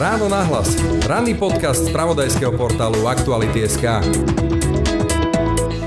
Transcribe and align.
Ráno 0.00 0.32
nahlas. 0.32 0.80
Ranný 1.04 1.36
podcast 1.36 1.84
z 1.84 1.92
pravodajského 1.92 2.56
portálu 2.56 3.04
Aktuality.sk. 3.04 3.84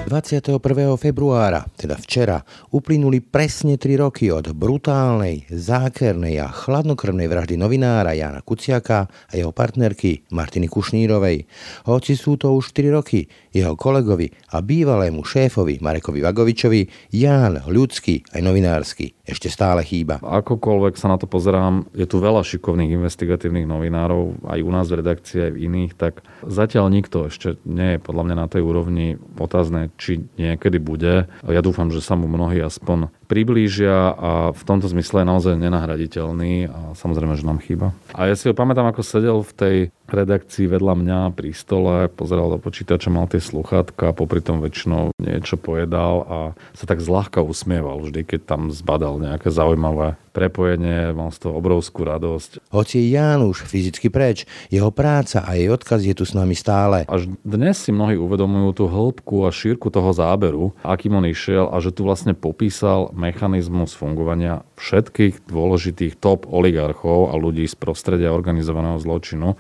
21. 0.05 0.61
februára, 1.01 1.65
teda 1.73 1.97
včera, 1.97 2.45
uplynuli 2.69 3.25
presne 3.25 3.81
3 3.81 4.05
roky 4.05 4.29
od 4.29 4.53
brutálnej, 4.53 5.49
zákernej 5.49 6.45
a 6.45 6.53
chladnokrvnej 6.53 7.25
vraždy 7.25 7.57
novinára 7.57 8.13
Jana 8.13 8.45
Kuciaka 8.45 9.09
a 9.09 9.33
jeho 9.33 9.49
partnerky 9.49 10.29
Martiny 10.29 10.69
Kušnírovej. 10.69 11.49
Hoci 11.89 12.13
sú 12.13 12.37
to 12.37 12.53
už 12.53 12.69
4 12.69 12.93
roky, 12.93 13.25
jeho 13.49 13.73
kolegovi 13.73 14.29
a 14.53 14.61
bývalému 14.61 15.25
šéfovi 15.25 15.81
Marekovi 15.81 16.21
Vagovičovi 16.21 17.09
Ján 17.17 17.65
ľudský 17.65 18.21
aj 18.29 18.41
novinársky 18.45 19.22
ešte 19.23 19.47
stále 19.47 19.87
chýba. 19.87 20.19
Akokoľvek 20.19 20.99
sa 20.99 21.07
na 21.07 21.15
to 21.15 21.31
pozerám, 21.31 21.87
je 21.95 22.03
tu 22.03 22.19
veľa 22.19 22.43
šikovných 22.43 22.91
investigatívnych 22.91 23.63
novinárov, 23.63 24.43
aj 24.43 24.59
u 24.59 24.71
nás 24.71 24.91
v 24.91 24.99
redakcii, 24.99 25.39
aj 25.47 25.51
v 25.55 25.61
iných, 25.63 25.91
tak 25.95 26.27
zatiaľ 26.43 26.91
nikto 26.91 27.31
ešte 27.31 27.55
nie 27.63 27.95
je 27.95 28.03
podľa 28.03 28.23
mňa 28.27 28.35
na 28.35 28.47
tej 28.51 28.67
úrovni 28.67 29.15
otázne, 29.39 29.95
či 29.95 30.27
niekedy 30.35 30.75
bude. 30.75 31.31
Ja 31.47 31.61
dúfam, 31.63 31.87
že 31.87 32.03
sa 32.03 32.19
mu 32.19 32.27
mnohí 32.27 32.59
aspoň 32.59 33.07
priblížia 33.33 34.13
a 34.13 34.31
v 34.53 34.61
tomto 34.61 34.85
zmysle 34.85 35.25
je 35.25 35.31
naozaj 35.33 35.53
nenahraditeľný 35.57 36.69
a 36.69 36.79
samozrejme, 36.93 37.33
že 37.33 37.49
nám 37.49 37.57
chýba. 37.65 37.89
A 38.13 38.29
ja 38.29 38.37
si 38.37 38.45
ho 38.45 38.53
pamätám, 38.53 38.85
ako 38.85 39.01
sedel 39.01 39.41
v 39.41 39.53
tej 39.57 39.75
redakcii 40.05 40.69
vedľa 40.69 40.93
mňa 41.01 41.19
pri 41.33 41.49
stole, 41.57 42.13
pozeral 42.13 42.53
do 42.53 42.61
počítača, 42.61 43.09
mal 43.09 43.25
tie 43.25 43.41
sluchátka, 43.41 44.13
popri 44.13 44.45
tom 44.45 44.61
väčšinou 44.61 45.17
niečo 45.17 45.57
pojedal 45.57 46.15
a 46.29 46.37
sa 46.77 46.85
tak 46.85 47.01
zľahka 47.01 47.41
usmieval 47.41 48.05
vždy, 48.05 48.21
keď 48.21 48.39
tam 48.45 48.61
zbadal 48.69 49.17
nejaké 49.17 49.49
zaujímavé 49.49 50.13
prepojenie, 50.33 51.13
mal 51.13 51.29
z 51.29 51.45
toho 51.47 51.61
obrovskú 51.61 52.03
radosť. 52.03 52.73
Hoci 52.73 53.05
je 53.05 53.13
Ján 53.13 53.45
už 53.45 53.69
fyzicky 53.69 54.09
preč, 54.09 54.49
jeho 54.73 54.89
práca 54.89 55.45
a 55.45 55.53
jej 55.53 55.69
odkaz 55.69 56.01
je 56.01 56.17
tu 56.17 56.25
s 56.25 56.33
nami 56.33 56.57
stále. 56.57 57.05
Až 57.05 57.29
dnes 57.45 57.77
si 57.77 57.93
mnohí 57.93 58.17
uvedomujú 58.17 58.69
tú 58.73 58.85
hĺbku 58.89 59.45
a 59.45 59.53
šírku 59.53 59.93
toho 59.93 60.09
záberu, 60.11 60.73
akým 60.81 61.13
on 61.13 61.29
išiel 61.29 61.69
a 61.69 61.77
že 61.77 61.93
tu 61.93 62.03
vlastne 62.03 62.33
popísal 62.33 63.13
mechanizmus 63.13 63.93
fungovania 63.93 64.65
všetkých 64.81 65.45
dôležitých 65.45 66.17
top 66.17 66.49
oligarchov 66.49 67.29
a 67.29 67.37
ľudí 67.37 67.69
z 67.69 67.77
prostredia 67.77 68.33
organizovaného 68.33 68.97
zločinu 68.97 69.53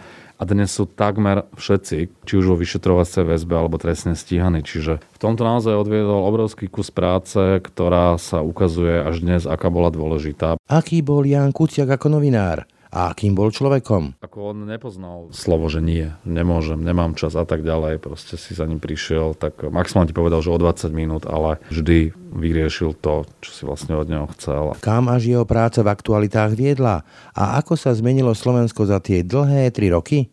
a 0.43 0.51
dnes 0.51 0.75
sú 0.75 0.83
takmer 0.83 1.47
všetci, 1.55 2.27
či 2.27 2.33
už 2.35 2.51
vo 2.51 2.59
vyšetrovacej 2.59 3.23
väzbe 3.23 3.55
alebo 3.55 3.79
trestne 3.79 4.11
stíhaní. 4.11 4.59
Čiže 4.59 4.99
v 4.99 5.17
tomto 5.23 5.47
naozaj 5.47 5.71
odviedol 5.71 6.27
obrovský 6.27 6.67
kus 6.67 6.91
práce, 6.91 7.63
ktorá 7.63 8.19
sa 8.19 8.43
ukazuje 8.43 8.99
až 9.07 9.23
dnes, 9.23 9.47
aká 9.47 9.71
bola 9.71 9.87
dôležitá. 9.87 10.59
Aký 10.67 10.99
bol 10.99 11.23
Jan 11.23 11.55
Kuciak 11.55 11.87
ako 11.95 12.19
novinár? 12.19 12.67
A 12.93 13.09
akým 13.09 13.33
bol 13.33 13.49
človekom. 13.49 14.21
Ako 14.21 14.53
on 14.53 14.69
nepoznal 14.69 15.33
slovo, 15.33 15.65
že 15.67 15.81
nie, 15.81 16.13
nemôžem, 16.23 16.77
nemám 16.77 17.17
čas 17.17 17.33
a 17.33 17.43
tak 17.43 17.65
ďalej, 17.65 17.97
proste 17.97 18.37
si 18.37 18.53
za 18.53 18.69
ním 18.69 18.77
prišiel, 18.77 19.33
tak 19.33 19.65
maximálne 19.65 20.13
ti 20.13 20.15
povedal, 20.15 20.45
že 20.45 20.53
o 20.53 20.61
20 20.61 20.93
minút, 20.93 21.25
ale 21.25 21.57
vždy 21.73 22.13
vyriešil 22.13 22.93
to, 23.01 23.25
čo 23.41 23.49
si 23.49 23.61
vlastne 23.65 23.97
od 23.97 24.05
neho 24.05 24.29
chcel. 24.37 24.77
Kam 24.85 25.09
až 25.09 25.25
jeho 25.25 25.45
práca 25.49 25.81
v 25.81 25.89
aktualitách 25.89 26.53
viedla 26.53 27.01
a 27.33 27.57
ako 27.57 27.73
sa 27.73 27.97
zmenilo 27.97 28.37
Slovensko 28.37 28.85
za 28.85 29.01
tie 29.01 29.25
dlhé 29.25 29.73
tri 29.73 29.89
roky? 29.89 30.29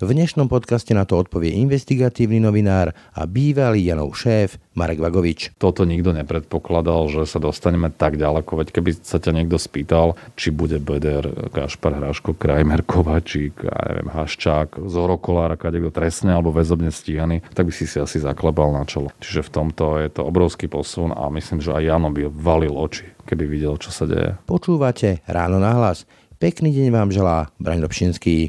V 0.00 0.16
dnešnom 0.16 0.48
podcaste 0.48 0.96
na 0.96 1.04
to 1.04 1.20
odpovie 1.20 1.52
investigatívny 1.60 2.40
novinár 2.40 2.96
a 3.12 3.28
bývalý 3.28 3.84
Janov 3.84 4.16
šéf 4.16 4.56
Marek 4.72 4.96
Vagovič. 4.96 5.52
Toto 5.60 5.84
nikto 5.84 6.16
nepredpokladal, 6.16 7.12
že 7.12 7.28
sa 7.28 7.36
dostaneme 7.36 7.92
tak 7.92 8.16
ďaleko, 8.16 8.64
veď 8.64 8.80
keby 8.80 8.96
sa 8.96 9.20
ťa 9.20 9.36
niekto 9.36 9.60
spýtal, 9.60 10.16
či 10.40 10.56
bude 10.56 10.80
Beder, 10.80 11.52
Gašpar 11.52 12.00
Hráško, 12.00 12.32
Krajmer 12.32 12.80
Kovačík, 12.88 13.60
ja 13.60 13.76
neviem, 13.92 14.08
Haščák, 14.08 14.88
Zoro 14.88 15.20
Kolár, 15.20 15.60
kto 15.60 15.92
trestne 15.92 16.32
alebo 16.32 16.48
väzobne 16.48 16.88
stíhaný, 16.88 17.44
tak 17.52 17.68
by 17.68 17.72
si 17.76 17.84
si 17.84 18.00
asi 18.00 18.24
zaklepal 18.24 18.72
na 18.72 18.88
čelo. 18.88 19.12
Čiže 19.20 19.52
v 19.52 19.52
tomto 19.52 20.00
je 20.00 20.08
to 20.08 20.24
obrovský 20.24 20.64
posun 20.64 21.12
a 21.12 21.28
myslím, 21.28 21.60
že 21.60 21.76
aj 21.76 21.84
Jano 21.84 22.08
by 22.08 22.24
valil 22.32 22.72
oči, 22.72 23.04
keby 23.28 23.44
videl, 23.44 23.76
čo 23.76 23.92
sa 23.92 24.08
deje. 24.08 24.32
Počúvate 24.48 25.20
Ráno 25.28 25.60
na 25.60 25.76
hlas. 25.76 26.08
Pekný 26.40 26.72
deň 26.72 26.88
vám 26.88 27.12
želá 27.12 27.52
Braň 27.60 27.84
Dobšinský. 27.84 28.48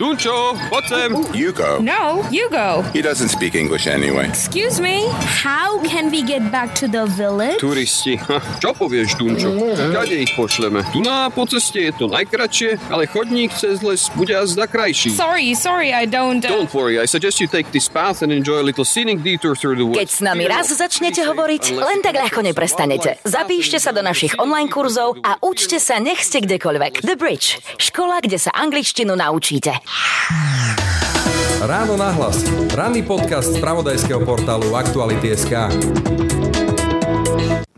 Dunčo, 0.00 0.56
poď 0.72 0.84
sem. 0.88 1.10
You 1.36 1.52
go. 1.52 1.76
No, 1.84 2.24
you 2.32 2.48
go. 2.48 2.80
He 2.96 3.04
doesn't 3.04 3.28
speak 3.28 3.52
English 3.52 3.84
anyway. 3.86 4.32
Excuse 4.32 4.80
me. 4.80 5.04
How 5.44 5.76
can 5.84 6.08
we 6.08 6.24
get 6.24 6.48
back 6.48 6.72
to 6.80 6.88
the 6.88 7.04
village? 7.04 7.60
Turisti. 7.60 8.16
Ha, 8.16 8.40
čo 8.64 8.72
povieš, 8.72 9.20
Dunčo? 9.20 9.52
Kade 9.92 10.16
ich 10.16 10.32
pošleme? 10.32 10.88
Tu 10.88 11.04
na 11.04 11.28
po 11.28 11.44
ceste 11.44 11.84
je 11.84 11.92
to 11.92 12.08
najkračšie, 12.08 12.80
ale 12.88 13.04
chodník 13.12 13.52
cez 13.52 13.84
les 13.84 14.08
bude 14.16 14.32
azda 14.32 14.64
krajší. 14.64 15.12
Sorry, 15.12 15.52
sorry, 15.52 15.92
I 15.92 16.08
don't... 16.08 16.40
Uh... 16.40 16.48
Don't 16.48 16.72
worry, 16.72 16.96
I 16.96 17.04
suggest 17.04 17.36
you 17.36 17.46
take 17.46 17.68
this 17.76 17.84
path 17.84 18.24
and 18.24 18.32
enjoy 18.32 18.64
a 18.64 18.66
little 18.66 18.88
scenic 18.88 19.20
detour 19.20 19.52
through 19.52 19.76
the 19.76 19.84
woods. 19.84 20.00
Keď 20.00 20.08
s 20.08 20.20
nami 20.24 20.48
raz 20.48 20.72
začnete 20.72 21.28
hovoriť, 21.28 21.76
len 21.76 22.00
tak 22.00 22.16
ľahko 22.16 22.40
neprestanete. 22.40 23.20
Zapíšte 23.28 23.76
sa 23.76 23.92
do 23.92 24.00
našich 24.00 24.32
online 24.40 24.72
kurzov 24.72 25.20
a 25.20 25.36
učte 25.44 25.76
sa, 25.76 26.00
nech 26.00 26.24
ste 26.24 26.40
kdekoľvek. 26.40 27.04
The 27.04 27.20
Bridge. 27.20 27.60
Škola, 27.76 28.24
kde 28.24 28.40
sa 28.40 28.48
angličtinu 28.56 29.12
naučíte. 29.20 29.76
Ráno 31.60 32.00
nahlas. 32.00 32.40
Ranný 32.72 33.04
podcast 33.04 33.52
z 33.52 33.60
pravodajského 33.60 34.24
portálu 34.24 34.72
Aktuality.sk. 34.72 35.52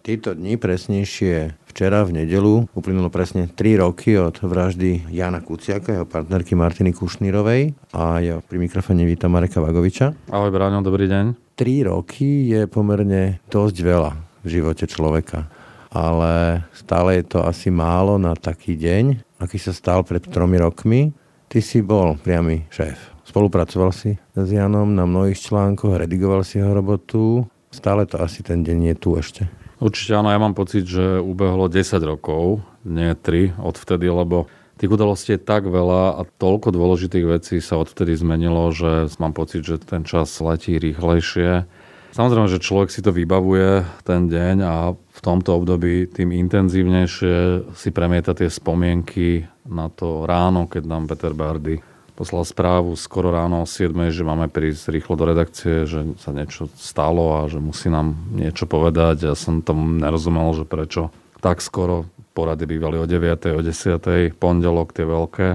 Tieto 0.02 0.38
dni, 0.38 0.54
presnejšie 0.54 1.58
včera 1.66 2.06
v 2.06 2.22
nedelu, 2.22 2.70
uplynulo 2.78 3.10
presne 3.10 3.50
3 3.50 3.82
roky 3.82 4.14
od 4.19 4.38
vraždy 4.38 5.10
Jana 5.10 5.42
Kuciaka, 5.42 5.94
jeho 5.94 6.06
partnerky 6.06 6.54
Martiny 6.54 6.94
Kušnírovej 6.94 7.75
a 7.94 8.22
ja 8.22 8.38
pri 8.38 8.62
mikrofóne 8.62 9.02
vítam 9.02 9.34
Mareka 9.34 9.58
Vagoviča. 9.58 10.14
Ahoj 10.31 10.50
Bráňo, 10.50 10.82
dobrý 10.82 11.10
deň. 11.10 11.54
3 11.58 11.91
roky 11.91 12.50
je 12.50 12.66
pomerne 12.70 13.42
dosť 13.50 13.76
veľa 13.82 14.12
v 14.42 14.47
živote 14.47 14.91
človeka, 14.91 15.47
ale 15.94 16.66
stále 16.75 17.22
je 17.22 17.25
to 17.34 17.38
asi 17.47 17.70
málo 17.70 18.19
na 18.19 18.34
taký 18.34 18.75
deň, 18.75 19.38
aký 19.38 19.58
sa 19.58 19.70
stal 19.70 20.02
pred 20.02 20.22
tromi 20.26 20.58
rokmi, 20.58 21.14
Ty 21.52 21.60
si 21.60 21.84
bol 21.84 22.16
priamy 22.16 22.64
šéf. 22.72 23.12
Spolupracoval 23.28 23.92
si 23.92 24.16
s 24.16 24.48
Janom 24.48 24.96
na 24.96 25.04
mnohých 25.04 25.36
článkoch, 25.36 26.00
redigoval 26.00 26.48
si 26.48 26.56
jeho 26.56 26.72
robotu. 26.72 27.44
Stále 27.68 28.08
to 28.08 28.24
asi 28.24 28.40
ten 28.40 28.64
deň 28.64 28.88
je 28.88 28.96
tu 28.96 29.20
ešte. 29.20 29.52
Určite 29.76 30.16
áno, 30.16 30.32
ja 30.32 30.40
mám 30.40 30.56
pocit, 30.56 30.88
že 30.88 31.20
ubehlo 31.20 31.68
10 31.68 32.00
rokov, 32.08 32.64
nie 32.88 33.12
3 33.12 33.60
odvtedy, 33.60 34.08
lebo 34.08 34.48
tých 34.80 34.96
udalostí 34.96 35.36
je 35.36 35.44
tak 35.44 35.68
veľa 35.68 36.16
a 36.16 36.24
toľko 36.24 36.72
dôležitých 36.72 37.26
vecí 37.28 37.60
sa 37.60 37.76
odvtedy 37.84 38.16
zmenilo, 38.16 38.72
že 38.72 39.12
mám 39.20 39.36
pocit, 39.36 39.60
že 39.60 39.76
ten 39.76 40.08
čas 40.08 40.32
letí 40.40 40.80
rýchlejšie. 40.80 41.69
Samozrejme, 42.12 42.44
že 42.44 42.60
človek 42.60 42.92
si 42.92 43.00
to 43.00 43.08
vybavuje 43.08 43.88
ten 44.04 44.28
deň 44.28 44.56
a 44.60 44.92
v 44.92 45.20
tomto 45.24 45.56
období 45.56 46.12
tým 46.12 46.36
intenzívnejšie 46.44 47.36
si 47.72 47.88
premieta 47.88 48.36
tie 48.36 48.52
spomienky 48.52 49.48
na 49.64 49.88
to 49.88 50.28
ráno, 50.28 50.68
keď 50.68 50.82
nám 50.84 51.08
Peter 51.08 51.32
Bardy 51.32 51.80
poslal 52.12 52.44
správu 52.44 52.92
skoro 52.94 53.32
ráno 53.32 53.64
o 53.64 53.66
7, 53.66 54.12
že 54.12 54.22
máme 54.22 54.52
prísť 54.52 54.92
rýchlo 54.92 55.16
do 55.16 55.24
redakcie, 55.24 55.88
že 55.88 56.14
sa 56.20 56.30
niečo 56.30 56.68
stalo 56.76 57.42
a 57.42 57.48
že 57.48 57.58
musí 57.58 57.88
nám 57.88 58.14
niečo 58.30 58.68
povedať. 58.68 59.32
Ja 59.32 59.34
som 59.34 59.64
tomu 59.64 59.96
nerozumel, 59.96 60.52
že 60.52 60.68
prečo 60.68 61.08
tak 61.40 61.64
skoro 61.64 62.06
porady 62.36 62.68
bývali 62.68 63.00
o 63.00 63.08
9, 63.08 63.58
o 63.58 63.62
10, 63.64 64.36
pondelok 64.36 64.94
tie 64.94 65.08
veľké. 65.08 65.48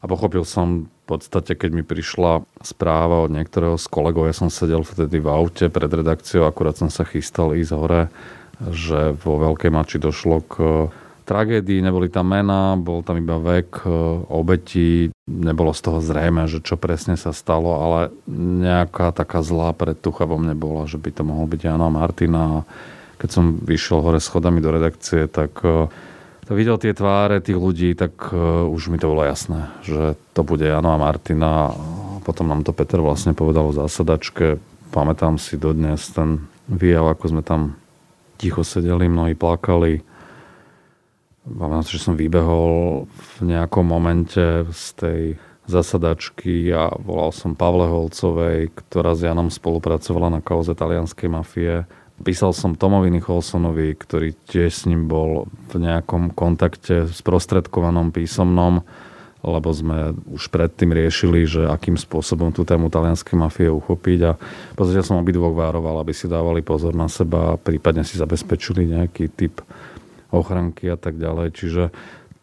A 0.00 0.04
pochopil 0.06 0.46
som 0.46 0.88
v 1.04 1.20
podstate, 1.20 1.52
keď 1.52 1.70
mi 1.76 1.84
prišla 1.84 2.48
správa 2.64 3.28
od 3.28 3.30
niektorého 3.30 3.76
z 3.76 3.84
kolegov, 3.92 4.24
ja 4.24 4.32
som 4.32 4.48
sedel 4.48 4.80
vtedy 4.80 5.20
v 5.20 5.28
aute 5.28 5.68
pred 5.68 5.92
redakciou, 5.92 6.48
akurát 6.48 6.80
som 6.80 6.88
sa 6.88 7.04
chystal 7.04 7.52
ísť 7.52 7.72
hore, 7.76 8.08
že 8.72 9.12
vo 9.20 9.36
Veľkej 9.36 9.68
Mači 9.68 10.00
došlo 10.00 10.40
k 10.48 10.54
tragédii, 11.28 11.84
neboli 11.84 12.08
tam 12.08 12.32
mená, 12.32 12.76
bol 12.76 13.04
tam 13.04 13.20
iba 13.20 13.40
vek 13.40 13.84
e, 13.84 13.88
obetí, 14.28 15.12
nebolo 15.28 15.72
z 15.72 15.80
toho 15.84 15.98
zrejme, 16.00 16.44
že 16.48 16.60
čo 16.60 16.76
presne 16.76 17.16
sa 17.16 17.32
stalo, 17.32 17.80
ale 17.80 18.00
nejaká 18.64 19.12
taká 19.12 19.40
zlá 19.40 19.72
predtucha 19.72 20.28
vo 20.28 20.36
mne 20.36 20.56
bola, 20.56 20.84
že 20.84 21.00
by 21.00 21.10
to 21.12 21.22
mohol 21.24 21.48
byť 21.48 21.60
Jano 21.64 21.88
a 21.88 21.92
Martina. 21.92 22.64
Keď 23.20 23.28
som 23.28 23.56
vyšiel 23.56 24.04
hore 24.04 24.20
schodami 24.20 24.60
do 24.60 24.72
redakcie, 24.72 25.24
tak 25.28 25.52
e, 25.64 25.88
to 26.44 26.52
videl 26.56 26.76
tie 26.76 26.92
tváre 26.92 27.40
tých 27.40 27.56
ľudí, 27.56 27.96
tak 27.96 28.30
e, 28.30 28.36
už 28.68 28.92
mi 28.92 29.00
to 29.00 29.10
bolo 29.10 29.24
jasné, 29.24 29.72
že 29.84 30.16
to 30.36 30.40
bude 30.44 30.64
Jano 30.64 30.92
a 30.92 31.00
Martina. 31.00 31.72
Potom 32.24 32.48
nám 32.48 32.64
to 32.64 32.72
Peter 32.72 33.00
vlastne 33.00 33.36
povedal 33.36 33.72
v 33.72 33.84
zásadačke. 33.84 34.60
Pamätám 34.92 35.36
si 35.40 35.56
dodnes 35.56 36.04
ten 36.12 36.44
výjav, 36.68 37.10
ako 37.12 37.24
sme 37.32 37.42
tam 37.44 37.76
ticho 38.40 38.64
sedeli, 38.64 39.08
mnohí 39.08 39.36
plakali 39.36 40.04
Pamätám 41.44 41.84
že 41.84 42.00
som 42.00 42.16
vybehol 42.16 43.04
v 43.04 43.28
nejakom 43.44 43.84
momente 43.84 44.64
z 44.72 44.84
tej 44.96 45.20
zasadačky 45.68 46.72
a 46.72 46.88
volal 46.96 47.36
som 47.36 47.52
Pavle 47.52 47.84
Holcovej, 47.84 48.72
ktorá 48.72 49.12
s 49.12 49.28
Janom 49.28 49.52
spolupracovala 49.52 50.32
na 50.32 50.40
kauze 50.40 50.72
talianskej 50.72 51.28
mafie 51.28 51.84
Písal 52.22 52.54
som 52.54 52.78
Tomovi 52.78 53.10
Nicholsonovi, 53.10 53.90
ktorý 53.98 54.38
tiež 54.46 54.70
s 54.70 54.82
ním 54.86 55.10
bol 55.10 55.50
v 55.74 55.82
nejakom 55.82 56.30
kontakte 56.30 57.10
sprostredkovanom 57.10 58.14
písomnom, 58.14 58.86
lebo 59.44 59.68
sme 59.74 60.14
už 60.30 60.48
predtým 60.48 60.94
riešili, 60.94 61.44
že 61.44 61.66
akým 61.66 61.98
spôsobom 61.98 62.54
tú 62.54 62.62
tému 62.62 62.88
talianskej 62.88 63.36
mafie 63.36 63.68
uchopiť 63.68 64.18
a 64.24 64.32
v 64.38 64.76
podstate 64.78 65.04
som 65.04 65.20
obidvoch 65.20 65.52
vároval, 65.52 66.00
aby 66.00 66.14
si 66.16 66.30
dávali 66.30 66.64
pozor 66.64 66.94
na 66.96 67.10
seba 67.10 67.54
a 67.54 67.60
prípadne 67.60 68.06
si 68.06 68.16
zabezpečili 68.16 68.94
nejaký 68.94 69.28
typ 69.34 69.60
ochranky 70.32 70.88
a 70.88 70.96
tak 70.96 71.20
ďalej. 71.20 71.50
Čiže 71.50 71.82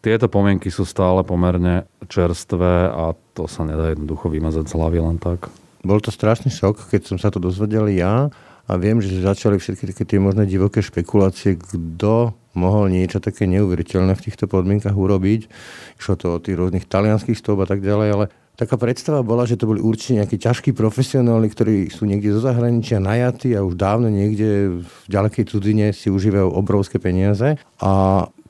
tieto 0.04 0.28
pomienky 0.28 0.68
sú 0.68 0.86
stále 0.86 1.24
pomerne 1.26 1.88
čerstvé 2.06 2.92
a 2.92 3.16
to 3.34 3.48
sa 3.48 3.66
nedá 3.66 3.96
jednoducho 3.96 4.28
vymazať 4.28 4.68
z 4.68 4.76
hlavy 4.76 4.98
len 5.00 5.18
tak. 5.18 5.48
Bol 5.82 5.98
to 5.98 6.14
strašný 6.14 6.54
šok, 6.54 6.92
keď 6.92 7.08
som 7.08 7.18
sa 7.18 7.34
to 7.34 7.42
dozvedel 7.42 7.90
ja 7.90 8.30
a 8.72 8.80
viem, 8.80 9.04
že 9.04 9.20
začali 9.20 9.60
všetky 9.60 9.92
také 9.92 10.08
tie 10.08 10.16
možné 10.16 10.48
divoké 10.48 10.80
špekulácie, 10.80 11.60
kto 11.60 12.32
mohol 12.56 12.88
niečo 12.88 13.20
také 13.20 13.44
neuveriteľné 13.44 14.16
v 14.16 14.24
týchto 14.24 14.48
podmienkach 14.48 14.96
urobiť. 14.96 15.52
Išlo 16.00 16.14
to 16.16 16.26
o 16.32 16.40
tých 16.40 16.56
rôznych 16.56 16.88
talianských 16.88 17.36
stôb 17.36 17.60
a 17.60 17.68
tak 17.68 17.84
ďalej, 17.84 18.08
ale 18.08 18.24
taká 18.56 18.80
predstava 18.80 19.20
bola, 19.20 19.44
že 19.44 19.60
to 19.60 19.68
boli 19.68 19.84
určite 19.84 20.24
nejakí 20.24 20.40
ťažkí 20.40 20.72
profesionáli, 20.72 21.52
ktorí 21.52 21.92
sú 21.92 22.08
niekde 22.08 22.32
zo 22.32 22.40
zahraničia 22.40 22.96
najatí 22.96 23.52
a 23.52 23.60
už 23.60 23.76
dávno 23.76 24.08
niekde 24.08 24.80
v 24.80 24.92
ďalekej 25.12 25.44
cudzine 25.52 25.86
si 25.92 26.08
užívajú 26.08 26.48
obrovské 26.48 26.96
peniaze. 26.96 27.60
A 27.76 27.92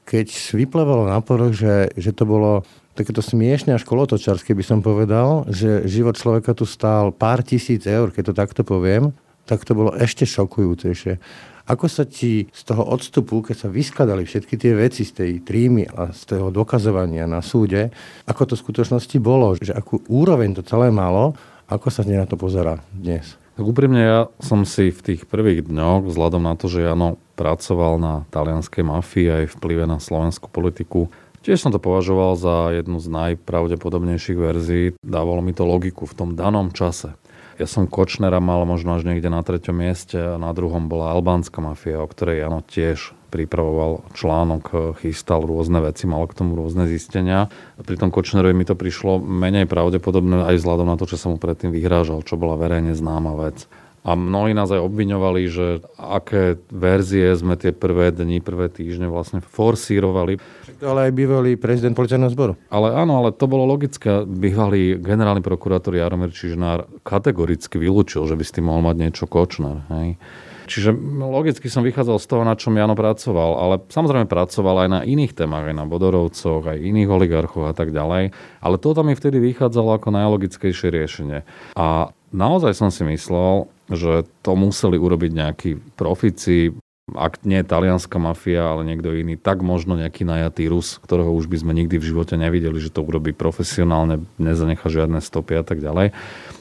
keď 0.07 0.31
vyplevalo 0.55 1.11
na 1.11 1.19
povrch, 1.19 1.55
že, 1.55 1.75
že 1.99 2.15
to 2.15 2.27
bolo 2.27 2.63
takéto 2.93 3.25
smiešne 3.25 3.73
až 3.73 3.89
kolotočarské 3.89 4.53
by 4.53 4.65
som 4.67 4.85
povedal, 4.85 5.49
že 5.49 5.89
život 5.89 6.19
človeka 6.19 6.53
tu 6.53 6.69
stál 6.69 7.11
pár 7.11 7.41
tisíc 7.41 7.89
eur, 7.89 8.13
keď 8.13 8.31
to 8.31 8.35
takto 8.37 8.63
poviem, 8.63 9.17
tak 9.47 9.67
to 9.67 9.73
bolo 9.75 9.95
ešte 9.95 10.27
šokujúcejšie. 10.29 11.19
Ako 11.63 11.87
sa 11.87 12.03
ti 12.03 12.51
z 12.51 12.63
toho 12.67 12.83
odstupu, 12.83 13.39
keď 13.39 13.67
sa 13.67 13.69
vyskladali 13.71 14.27
všetky 14.27 14.59
tie 14.59 14.75
veci 14.75 15.07
z 15.07 15.13
tej 15.15 15.33
trímy 15.47 15.87
a 15.95 16.11
z 16.11 16.35
toho 16.35 16.51
dokazovania 16.51 17.31
na 17.31 17.39
súde, 17.39 17.95
ako 18.27 18.51
to 18.51 18.55
v 18.59 18.63
skutočnosti 18.67 19.17
bolo, 19.23 19.55
že 19.55 19.71
akú 19.71 20.03
úroveň 20.11 20.59
to 20.59 20.63
celé 20.67 20.91
malo, 20.91 21.39
ako 21.71 21.89
sa 21.89 22.03
na 22.03 22.27
to 22.27 22.35
pozera 22.35 22.83
dnes? 22.91 23.39
Tak 23.55 23.63
úprimne 23.63 24.03
ja 24.03 24.21
som 24.43 24.67
si 24.67 24.91
v 24.91 25.01
tých 25.13 25.23
prvých 25.29 25.71
dňoch, 25.71 26.09
vzhľadom 26.11 26.43
na 26.43 26.59
to, 26.59 26.67
že 26.67 26.83
Jano 26.83 27.21
pracoval 27.39 28.01
na 28.01 28.15
talianskej 28.35 28.83
mafii 28.83 29.29
aj 29.31 29.45
vplyve 29.55 29.87
na 29.87 30.03
slovenskú 30.03 30.51
politiku, 30.51 31.13
Tiež 31.43 31.59
som 31.59 31.75
to 31.75 31.83
považoval 31.83 32.39
za 32.39 32.71
jednu 32.71 33.03
z 33.03 33.11
najpravdepodobnejších 33.11 34.39
verzií. 34.39 34.87
Dávalo 35.03 35.43
mi 35.43 35.51
to 35.51 35.67
logiku 35.67 36.07
v 36.07 36.15
tom 36.15 36.39
danom 36.39 36.71
čase. 36.71 37.19
Ja 37.63 37.71
som 37.71 37.87
Kočnera 37.87 38.43
mal 38.43 38.67
možno 38.67 38.99
až 38.99 39.07
niekde 39.07 39.31
na 39.31 39.39
treťom 39.39 39.87
mieste 39.87 40.19
a 40.19 40.35
na 40.35 40.51
druhom 40.51 40.91
bola 40.91 41.15
albánska 41.15 41.63
mafia, 41.63 42.03
o 42.03 42.11
ktorej 42.11 42.43
Jano 42.43 42.59
tiež 42.67 43.15
pripravoval 43.31 44.03
článok, 44.19 44.99
chystal 44.99 45.47
rôzne 45.47 45.79
veci, 45.79 46.11
mal 46.11 46.27
k 46.27 46.43
tomu 46.43 46.59
rôzne 46.59 46.91
zistenia. 46.91 47.55
Pri 47.79 47.95
tom 47.95 48.11
Kočnerovi 48.11 48.51
mi 48.51 48.67
to 48.67 48.75
prišlo 48.75 49.23
menej 49.23 49.71
pravdepodobné 49.71 50.43
aj 50.43 50.59
vzhľadom 50.59 50.91
na 50.91 50.99
to, 50.99 51.07
čo 51.07 51.15
som 51.15 51.33
mu 51.33 51.39
predtým 51.39 51.71
vyhrážal, 51.71 52.27
čo 52.27 52.35
bola 52.35 52.59
verejne 52.59 52.99
známa 52.99 53.39
vec. 53.39 53.71
A 54.03 54.19
mnohí 54.19 54.51
nás 54.51 54.67
aj 54.67 54.83
obviňovali, 54.83 55.43
že 55.47 55.67
aké 55.95 56.59
verzie 56.75 57.31
sme 57.39 57.55
tie 57.55 57.71
prvé 57.71 58.11
dni, 58.11 58.43
prvé 58.43 58.67
týždne 58.67 59.07
vlastne 59.07 59.39
forsírovali. 59.39 60.43
Ale 60.83 61.07
aj 61.07 61.13
bývalý 61.15 61.55
prezident 61.55 61.95
policajného 61.95 62.35
zboru. 62.35 62.53
Ale 62.67 62.91
áno, 62.91 63.23
ale 63.23 63.31
to 63.31 63.47
bolo 63.47 63.63
logické. 63.63 64.27
Bývalý 64.27 64.99
generálny 64.99 65.39
prokurátor 65.39 65.95
Jaromír 65.95 66.35
Čižnár 66.35 66.91
kategoricky 67.07 67.79
vylúčil, 67.79 68.27
že 68.27 68.35
by 68.35 68.43
s 68.43 68.55
tým 68.59 68.67
mohol 68.67 68.83
mať 68.91 68.97
niečo 68.99 69.25
Kočner. 69.31 69.87
Hej. 69.95 70.19
Čiže 70.67 70.95
logicky 71.19 71.67
som 71.67 71.85
vychádzal 71.85 72.19
z 72.23 72.27
toho, 72.27 72.43
na 72.47 72.55
čom 72.55 72.73
Jano 72.73 72.95
pracoval, 72.95 73.51
ale 73.59 73.75
samozrejme 73.93 74.31
pracoval 74.31 74.87
aj 74.87 74.89
na 74.89 75.01
iných 75.03 75.35
témach, 75.37 75.67
aj 75.67 75.77
na 75.77 75.85
Bodorovcoch, 75.85 76.65
aj 76.65 76.81
iných 76.81 77.13
oligarchov 77.13 77.69
a 77.69 77.75
tak 77.75 77.91
ďalej. 77.91 78.33
Ale 78.63 78.77
toto 78.79 79.03
mi 79.03 79.13
vtedy 79.13 79.43
vychádzalo 79.43 79.99
ako 79.99 80.09
najlogickejšie 80.15 80.89
riešenie. 80.89 81.45
A 81.77 82.15
naozaj 82.33 82.79
som 82.79 82.89
si 82.89 83.05
myslel, 83.05 83.69
že 83.93 84.29
to 84.41 84.53
museli 84.57 84.97
urobiť 84.97 85.31
nejakí 85.33 85.71
profici, 85.97 86.73
ak 87.11 87.43
nie 87.43 87.61
talianská 87.67 88.17
mafia, 88.17 88.63
ale 88.63 88.87
niekto 88.87 89.11
iný, 89.13 89.35
tak 89.35 89.61
možno 89.61 89.99
nejaký 89.99 90.23
najatý 90.23 90.71
Rus, 90.71 91.03
ktorého 91.03 91.35
už 91.35 91.51
by 91.51 91.57
sme 91.61 91.73
nikdy 91.75 91.99
v 91.99 92.09
živote 92.15 92.39
nevideli, 92.39 92.79
že 92.79 92.95
to 92.95 93.03
urobí 93.03 93.35
profesionálne, 93.35 94.23
nezanecha 94.39 94.87
žiadne 94.87 95.19
stopy 95.19 95.59
a 95.59 95.65
tak 95.67 95.83
ďalej. 95.83 96.15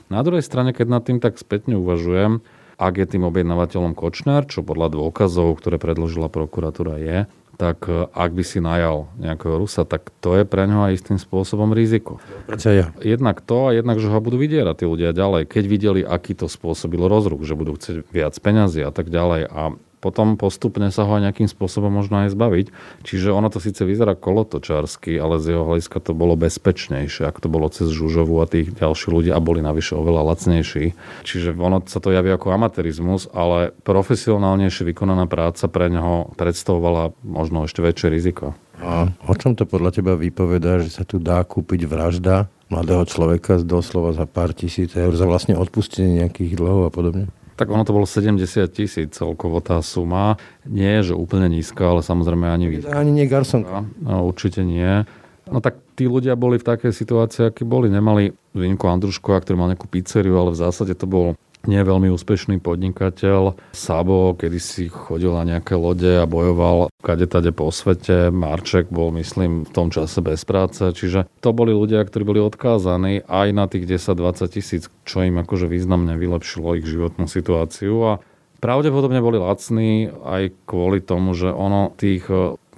Na 0.10 0.20
druhej 0.26 0.44
strane, 0.44 0.74
keď 0.74 0.88
nad 0.90 1.04
tým 1.06 1.22
tak 1.22 1.38
spätne 1.38 1.78
uvažujem, 1.78 2.42
ak 2.82 2.94
je 2.98 3.06
tým 3.06 3.24
objednávateľom 3.30 3.94
Kočner, 3.94 4.50
čo 4.50 4.66
podľa 4.66 4.98
dôkazov, 4.98 5.62
ktoré 5.62 5.78
predložila 5.78 6.34
prokuratúra 6.34 6.98
je, 6.98 7.18
tak 7.62 7.86
e, 7.86 8.10
ak 8.10 8.34
by 8.34 8.42
si 8.42 8.58
najal 8.58 9.14
nejakého 9.22 9.62
Rusa, 9.62 9.86
tak 9.86 10.10
to 10.18 10.34
je 10.34 10.50
pre 10.50 10.66
ňoho 10.66 10.90
aj 10.90 10.98
istým 10.98 11.22
spôsobom 11.22 11.70
riziko. 11.78 12.18
Prečo 12.50 12.74
ja? 12.74 12.90
Jednak 13.06 13.46
to 13.46 13.70
a 13.70 13.78
jednak, 13.78 14.02
že 14.02 14.10
ho 14.10 14.18
budú 14.18 14.42
vydierať 14.42 14.82
tí 14.82 14.86
ľudia 14.90 15.14
ďalej. 15.14 15.46
Keď 15.46 15.64
videli, 15.70 16.02
aký 16.02 16.34
to 16.34 16.50
spôsobilo 16.50 17.06
rozruch, 17.06 17.46
že 17.46 17.54
budú 17.54 17.78
chcieť 17.78 18.10
viac 18.10 18.34
peňazí 18.34 18.82
a 18.82 18.90
tak 18.90 19.14
ďalej. 19.14 19.46
A 19.46 19.78
potom 20.02 20.36
postupne 20.36 20.90
sa 20.90 21.06
ho 21.06 21.22
nejakým 21.22 21.46
spôsobom 21.46 21.94
možno 21.94 22.26
aj 22.26 22.34
zbaviť. 22.34 22.68
Čiže 23.06 23.30
ono 23.30 23.54
to 23.54 23.62
síce 23.62 23.86
vyzerá 23.86 24.18
kolotočársky, 24.18 25.22
ale 25.22 25.38
z 25.38 25.54
jeho 25.54 25.64
hľadiska 25.64 26.02
to 26.02 26.18
bolo 26.18 26.34
bezpečnejšie, 26.34 27.30
ak 27.30 27.38
to 27.38 27.48
bolo 27.48 27.70
cez 27.70 27.94
Žužovu 27.94 28.42
a 28.42 28.50
tých 28.50 28.74
ďalších 28.74 29.14
ľudí 29.14 29.30
a 29.30 29.38
boli 29.38 29.62
navyše 29.62 29.94
oveľa 29.94 30.34
lacnejší. 30.34 30.98
Čiže 31.22 31.54
ono 31.54 31.86
sa 31.86 32.02
to 32.02 32.10
javí 32.10 32.34
ako 32.34 32.50
amatérizmus, 32.50 33.30
ale 33.32 33.72
profesionálnejšie 33.86 34.90
vykonaná 34.90 35.30
práca 35.30 35.70
pre 35.70 35.94
neho 35.94 36.34
predstavovala 36.34 37.14
možno 37.22 37.70
ešte 37.70 37.86
väčšie 37.86 38.10
riziko. 38.10 38.58
A 38.82 39.14
o 39.30 39.34
čom 39.38 39.54
to 39.54 39.70
podľa 39.70 39.94
teba 39.94 40.18
vypovedá, 40.18 40.82
že 40.82 40.90
sa 40.90 41.06
tu 41.06 41.22
dá 41.22 41.46
kúpiť 41.46 41.86
vražda 41.86 42.50
mladého 42.74 43.06
človeka 43.06 43.62
doslova 43.62 44.16
za 44.16 44.26
pár 44.26 44.58
tisíc 44.58 44.96
eur, 44.98 45.14
za 45.14 45.30
vlastne 45.30 45.54
odpustenie 45.54 46.26
nejakých 46.26 46.58
dlhov 46.58 46.90
a 46.90 46.92
podobne? 46.92 47.30
Tak 47.62 47.70
ono 47.70 47.86
to 47.86 47.94
bolo 47.94 48.10
70 48.10 48.42
tisíc 48.74 49.14
celkovo 49.14 49.62
tá 49.62 49.78
suma. 49.86 50.42
Nie 50.66 50.98
je, 50.98 51.14
že 51.14 51.22
úplne 51.22 51.46
nízka, 51.46 51.94
ale 51.94 52.02
samozrejme 52.02 52.50
ani... 52.50 52.82
Ani 52.90 53.14
nie 53.14 53.30
Garson. 53.30 53.62
No, 54.02 54.26
určite 54.26 54.66
nie. 54.66 55.06
No 55.46 55.62
tak 55.62 55.78
tí 55.94 56.10
ľudia 56.10 56.34
boli 56.34 56.58
v 56.58 56.66
takej 56.66 56.90
situácii, 56.90 57.54
aký 57.54 57.62
boli. 57.62 57.86
Nemali 57.86 58.34
výnimku 58.58 58.90
Andruškova, 58.90 59.46
ktorý 59.46 59.62
mal 59.62 59.70
nejakú 59.70 59.86
pizzeriu, 59.86 60.42
ale 60.42 60.58
v 60.58 60.62
zásade 60.66 60.98
to 60.98 61.06
bol 61.06 61.38
nie 61.70 61.82
veľmi 61.82 62.10
úspešný 62.10 62.58
podnikateľ. 62.62 63.58
Sabo, 63.76 64.34
kedy 64.34 64.60
si 64.62 64.84
chodil 64.90 65.30
na 65.34 65.46
nejaké 65.46 65.78
lode 65.78 66.10
a 66.10 66.26
bojoval 66.26 66.90
kade 67.02 67.26
tade 67.30 67.54
po 67.54 67.70
svete. 67.70 68.34
Marček 68.34 68.90
bol, 68.90 69.14
myslím, 69.18 69.66
v 69.68 69.72
tom 69.74 69.94
čase 69.94 70.22
bez 70.22 70.42
práce. 70.46 70.82
Čiže 70.82 71.30
to 71.42 71.54
boli 71.54 71.74
ľudia, 71.74 72.02
ktorí 72.02 72.24
boli 72.26 72.42
odkázaní 72.42 73.26
aj 73.26 73.48
na 73.54 73.66
tých 73.70 73.86
10-20 73.86 74.56
tisíc, 74.56 74.84
čo 75.06 75.22
im 75.22 75.38
akože 75.42 75.70
významne 75.70 76.18
vylepšilo 76.18 76.78
ich 76.82 76.86
životnú 76.88 77.30
situáciu. 77.30 77.96
A 78.06 78.14
pravdepodobne 78.62 79.22
boli 79.22 79.38
lacní 79.42 80.10
aj 80.26 80.54
kvôli 80.66 81.02
tomu, 81.02 81.34
že 81.38 81.50
ono 81.50 81.94
tých 81.98 82.26